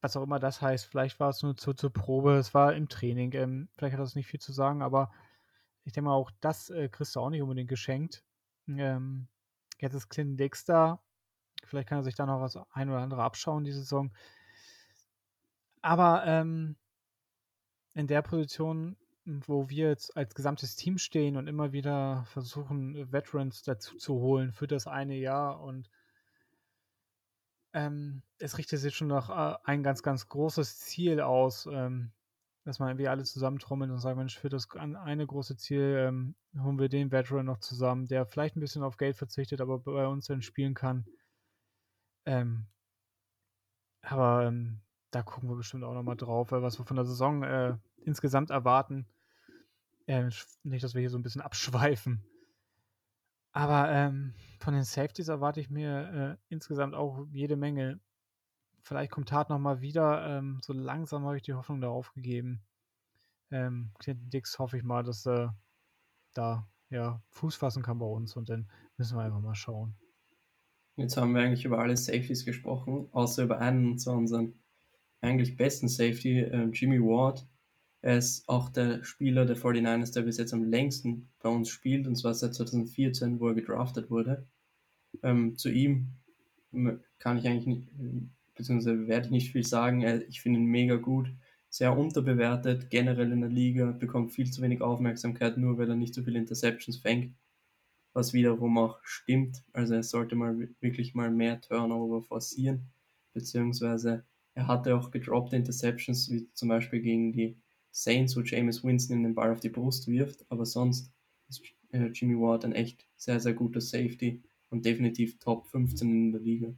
[0.00, 0.86] was auch immer das heißt.
[0.86, 3.32] Vielleicht war es nur zu, zur Probe, es war im Training.
[3.32, 5.10] Ähm, vielleicht hat das nicht viel zu sagen, aber
[5.84, 8.22] ich denke mal, auch das äh, kriegst du auch nicht unbedingt geschenkt.
[8.68, 9.28] Ähm,
[9.80, 11.02] jetzt ist Clinton Dix da.
[11.64, 14.12] Vielleicht kann er sich da noch was ein oder andere abschauen, diese Saison.
[15.80, 16.76] Aber ähm,
[17.94, 23.62] in der Position, wo wir jetzt als gesamtes Team stehen und immer wieder versuchen, Veterans
[23.62, 25.88] dazu zu holen für das eine Jahr und
[27.72, 32.12] ähm, es richtet sich schon noch äh, ein ganz, ganz großes Ziel aus, ähm,
[32.64, 36.78] dass man irgendwie alle zusammentrommeln und sagt, Mensch, für das eine große Ziel ähm, holen
[36.78, 40.26] wir den Veteran noch zusammen, der vielleicht ein bisschen auf Geld verzichtet, aber bei uns
[40.26, 41.04] dann spielen kann.
[42.26, 42.66] Ähm,
[44.02, 47.76] aber ähm, da gucken wir bestimmt auch nochmal drauf, was wir von der Saison äh,
[48.04, 49.06] insgesamt erwarten.
[50.06, 50.28] Äh,
[50.62, 52.22] nicht, dass wir hier so ein bisschen abschweifen.
[53.52, 58.00] Aber ähm, von den Safeties erwarte ich mir äh, insgesamt auch jede Menge.
[58.82, 60.38] Vielleicht kommt Tat nochmal wieder.
[60.38, 62.62] Ähm, so langsam habe ich die Hoffnung darauf gegeben.
[63.50, 65.48] Ähm, Clinton Dix hoffe ich mal, dass er äh,
[66.34, 69.94] da ja, Fuß fassen kann bei uns und dann müssen wir einfach mal schauen.
[70.96, 74.54] Jetzt haben wir eigentlich über alle Safeties gesprochen, außer über einen, und zwar unseren
[75.20, 77.46] eigentlich besten Safety, äh, Jimmy Ward.
[78.04, 82.06] Er ist auch der Spieler der 49ers, der bis jetzt am längsten bei uns spielt,
[82.06, 84.46] und zwar seit 2014, wo er gedraftet wurde.
[85.22, 86.08] Ähm, zu ihm
[87.18, 87.88] kann ich eigentlich nicht,
[88.54, 90.02] beziehungsweise werde ich nicht viel sagen.
[90.28, 91.30] Ich finde ihn mega gut,
[91.70, 96.12] sehr unterbewertet, generell in der Liga, bekommt viel zu wenig Aufmerksamkeit, nur weil er nicht
[96.12, 97.34] so viele Interceptions fängt,
[98.12, 99.62] was wiederum auch stimmt.
[99.72, 102.82] Also er sollte mal wirklich mal mehr Turnover forcieren,
[103.32, 107.56] beziehungsweise er hatte auch gedroppte Interceptions, wie zum Beispiel gegen die
[107.94, 111.12] Saints, wo James Winston den Ball auf die Brust wirft, aber sonst
[111.48, 116.32] ist äh, Jimmy Ward ein echt sehr, sehr guter Safety und definitiv Top 15 in
[116.32, 116.74] der Liga.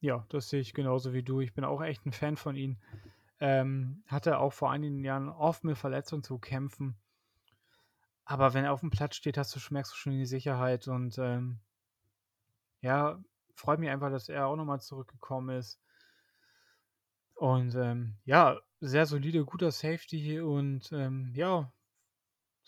[0.00, 1.40] Ja, das sehe ich genauso wie du.
[1.40, 2.76] Ich bin auch echt ein Fan von ihm.
[3.40, 6.96] Ähm, hatte auch vor einigen Jahren oft mit Verletzungen zu kämpfen.
[8.26, 11.16] Aber wenn er auf dem Platz steht, hast du, merkst du schon die Sicherheit und
[11.16, 11.60] ähm,
[12.82, 13.18] ja,
[13.54, 15.80] freut mich einfach, dass er auch nochmal zurückgekommen ist.
[17.40, 21.72] Und ähm, ja, sehr solide, guter Safety und ähm, ja,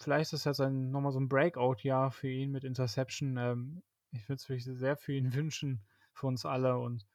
[0.01, 3.37] vielleicht ist das ja nochmal so ein Breakout-Jahr für ihn mit Interception.
[3.37, 6.79] Ähm, ich würde es wirklich sehr für ihn wünschen, für uns alle.
[6.79, 7.07] Und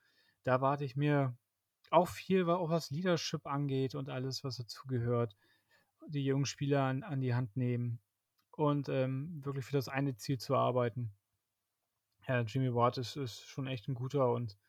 [0.43, 1.36] da warte ich mir
[1.89, 5.36] auch viel, auch was Leadership angeht und alles, was dazugehört.
[6.05, 7.99] Die jungen Spieler an, an die Hand nehmen
[8.51, 11.12] und ähm, wirklich für das eine Ziel zu arbeiten.
[12.28, 14.60] Ja, Jimmy Ward ist, ist schon echt ein guter und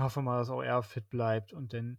[0.00, 1.52] hoffe mal, dass auch er fit bleibt.
[1.52, 1.98] Und dann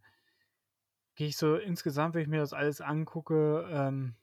[1.16, 4.16] gehe ich so insgesamt, wenn ich mir das alles angucke, ähm,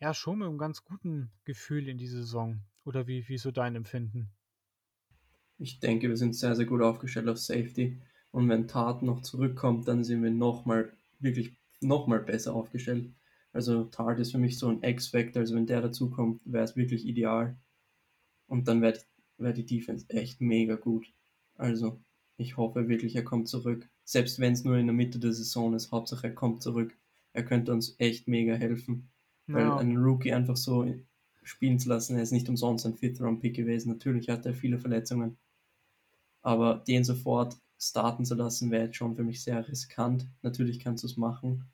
[0.00, 2.60] ja, schon mit einem ganz guten Gefühl in die Saison.
[2.84, 4.30] Oder wie, wie so dein Empfinden?
[5.58, 8.02] Ich denke, wir sind sehr, sehr gut aufgestellt auf Safety.
[8.30, 13.12] Und wenn Tat noch zurückkommt, dann sind wir nochmal, wirklich nochmal besser aufgestellt.
[13.52, 17.06] Also Tart ist für mich so ein X-Factor, also wenn der dazukommt, wäre es wirklich
[17.06, 17.56] ideal.
[18.48, 18.98] Und dann wäre
[19.38, 21.06] wär die Defense echt mega gut.
[21.54, 22.00] Also
[22.36, 23.88] ich hoffe wirklich, er kommt zurück.
[24.04, 26.96] Selbst wenn es nur in der Mitte der Saison ist, Hauptsache er kommt zurück.
[27.32, 29.10] Er könnte uns echt mega helfen.
[29.46, 29.54] Ja.
[29.54, 30.86] Weil einen Rookie einfach so
[31.42, 33.90] spielen zu lassen, er ist nicht umsonst ein Fifth-Round-Pick gewesen.
[33.90, 35.36] Natürlich hat er viele Verletzungen.
[36.42, 40.26] Aber den sofort starten zu lassen, wäre jetzt schon für mich sehr riskant.
[40.42, 41.64] Natürlich kannst du es machen.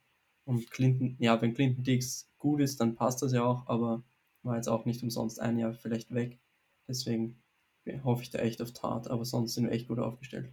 [0.44, 4.02] Und Clinton, ja, wenn Clinton Dix gut ist, dann passt das ja auch, aber
[4.42, 6.40] war jetzt auch nicht umsonst ein Jahr vielleicht weg.
[6.88, 7.40] Deswegen
[8.05, 10.53] hoffe ich da echt auf Tat, aber sonst sind wir echt gut aufgestellt.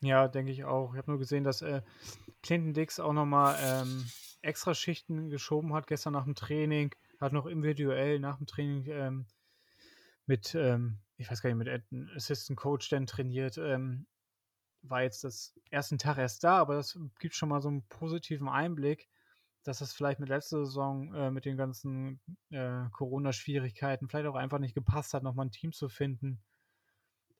[0.00, 0.92] Ja, denke ich auch.
[0.92, 1.82] Ich habe nur gesehen, dass äh,
[2.42, 4.06] Clinton Dix auch nochmal ähm,
[4.42, 6.94] extra Schichten geschoben hat gestern nach dem Training.
[7.20, 9.26] Hat noch individuell nach dem Training ähm,
[10.26, 13.56] mit, ähm, ich weiß gar nicht, mit einem Assistant Coach dann trainiert.
[13.56, 14.06] Ähm,
[14.82, 18.48] war jetzt das ersten Tag erst da, aber das gibt schon mal so einen positiven
[18.48, 19.08] Einblick,
[19.64, 24.58] dass das vielleicht mit letzter Saison äh, mit den ganzen äh, Corona-Schwierigkeiten vielleicht auch einfach
[24.58, 26.42] nicht gepasst hat, nochmal ein Team zu finden.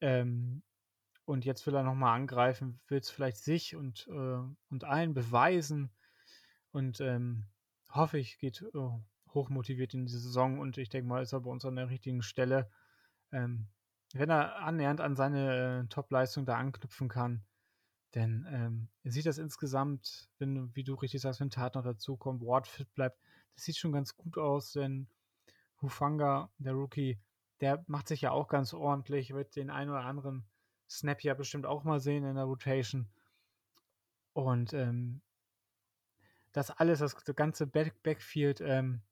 [0.01, 0.62] Ähm,
[1.27, 5.91] und jetzt will er nochmal angreifen, will es vielleicht sich und, äh, und allen beweisen.
[6.72, 7.47] Und ähm,
[7.89, 9.01] hoffe ich, geht oh,
[9.33, 12.22] hochmotiviert in die Saison und ich denke mal, ist er bei uns an der richtigen
[12.22, 12.70] Stelle.
[13.33, 13.68] Ähm,
[14.12, 17.45] wenn er annähernd an seine äh, Top-Leistung da anknüpfen kann,
[18.14, 22.42] Denn ähm, ihr sieht das insgesamt, wenn, wie du richtig sagst, wenn Tat noch dazukommt,
[22.42, 23.18] Ward bleibt,
[23.54, 25.08] das sieht schon ganz gut aus, denn
[25.82, 27.18] Hufanga, der Rookie,
[27.60, 30.44] der macht sich ja auch ganz ordentlich, wird den einen oder anderen
[30.88, 33.08] Snap ja bestimmt auch mal sehen in der Rotation.
[34.32, 35.20] Und ähm,
[36.52, 39.02] das alles, das ganze Back Backfield, ähm,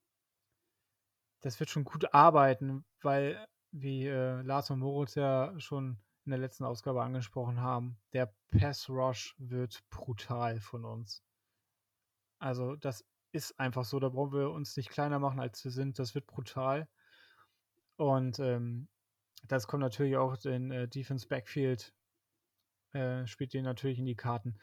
[1.40, 6.38] das wird schon gut arbeiten, weil, wie äh, Lars und Moritz ja schon in der
[6.38, 11.22] letzten Ausgabe angesprochen haben, der Pass Rush wird brutal von uns.
[12.38, 15.98] Also das ist einfach so, da brauchen wir uns nicht kleiner machen, als wir sind.
[15.98, 16.88] Das wird brutal.
[17.96, 18.88] Und ähm,
[19.48, 21.92] das kommt natürlich auch den äh, Defense Backfield,
[22.92, 24.58] äh, spielt den natürlich in die Karten.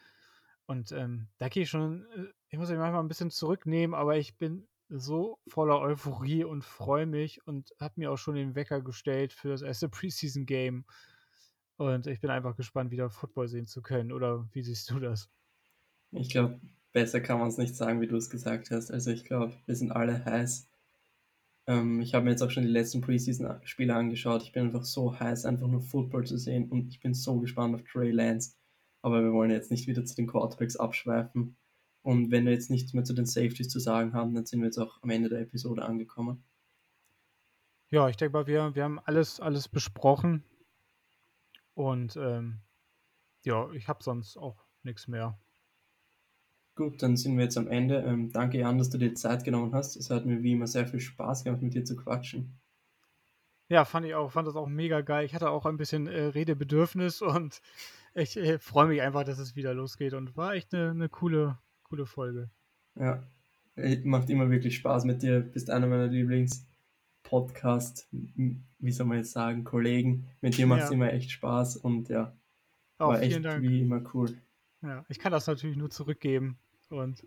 [0.66, 4.16] Und ähm, da gehe ich schon, äh, ich muss mich manchmal ein bisschen zurücknehmen, aber
[4.16, 8.80] ich bin so voller Euphorie und freue mich und habe mir auch schon den Wecker
[8.80, 10.84] gestellt für das erste Preseason Game.
[11.80, 14.12] Und ich bin einfach gespannt, wieder Football sehen zu können.
[14.12, 15.30] Oder wie siehst du das?
[16.12, 16.60] Ich glaube,
[16.92, 18.90] besser kann man es nicht sagen, wie du es gesagt hast.
[18.90, 20.68] Also ich glaube, wir sind alle heiß.
[21.66, 24.42] Ähm, ich habe mir jetzt auch schon die letzten Preseason-Spiele angeschaut.
[24.42, 26.68] Ich bin einfach so heiß, einfach nur Football zu sehen.
[26.68, 28.56] Und ich bin so gespannt auf Trey Lance.
[29.00, 31.56] Aber wir wollen jetzt nicht wieder zu den Quarterbacks abschweifen.
[32.02, 34.66] Und wenn wir jetzt nichts mehr zu den Safeties zu sagen haben, dann sind wir
[34.66, 36.44] jetzt auch am Ende der Episode angekommen.
[37.88, 40.44] Ja, ich denke mal, wir, wir haben alles, alles besprochen.
[41.80, 42.60] Und ähm,
[43.42, 45.40] ja, ich habe sonst auch nichts mehr.
[46.74, 48.02] Gut, dann sind wir jetzt am Ende.
[48.02, 49.96] Ähm, danke, Jan, dass du dir Zeit genommen hast.
[49.96, 52.60] Es hat mir wie immer sehr viel Spaß gemacht, mit dir zu quatschen.
[53.70, 55.24] Ja, fand ich auch, fand das auch mega geil.
[55.24, 57.62] Ich hatte auch ein bisschen äh, Redebedürfnis und
[58.12, 61.56] ich äh, freue mich einfach, dass es wieder losgeht und war echt eine, eine coole,
[61.84, 62.50] coole Folge.
[62.94, 63.26] Ja,
[64.04, 65.40] macht immer wirklich Spaß mit dir.
[65.40, 66.66] Bist einer meiner Lieblings-
[67.22, 70.26] Podcast, wie soll man jetzt sagen, Kollegen.
[70.40, 70.94] Mit dir macht es ja.
[70.94, 72.36] immer echt Spaß und ja,
[72.98, 73.62] oh, war echt Dank.
[73.62, 74.36] wie immer cool.
[74.82, 76.58] Ja, ich kann das natürlich nur zurückgeben
[76.88, 77.24] und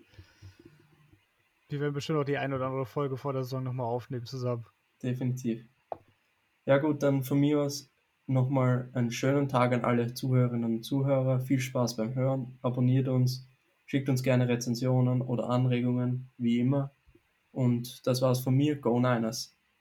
[1.69, 4.65] wir werden bestimmt auch die eine oder andere Folge vor der Saison nochmal aufnehmen zusammen.
[5.01, 5.65] Definitiv.
[6.65, 7.91] Ja gut, dann von mir aus
[8.25, 11.39] nochmal einen schönen Tag an alle Zuhörerinnen und Zuhörer.
[11.39, 12.57] Viel Spaß beim Hören.
[12.61, 13.47] Abonniert uns,
[13.85, 16.93] schickt uns gerne Rezensionen oder Anregungen, wie immer.
[17.51, 18.77] Und das war's von mir.
[18.77, 19.55] Go Niners!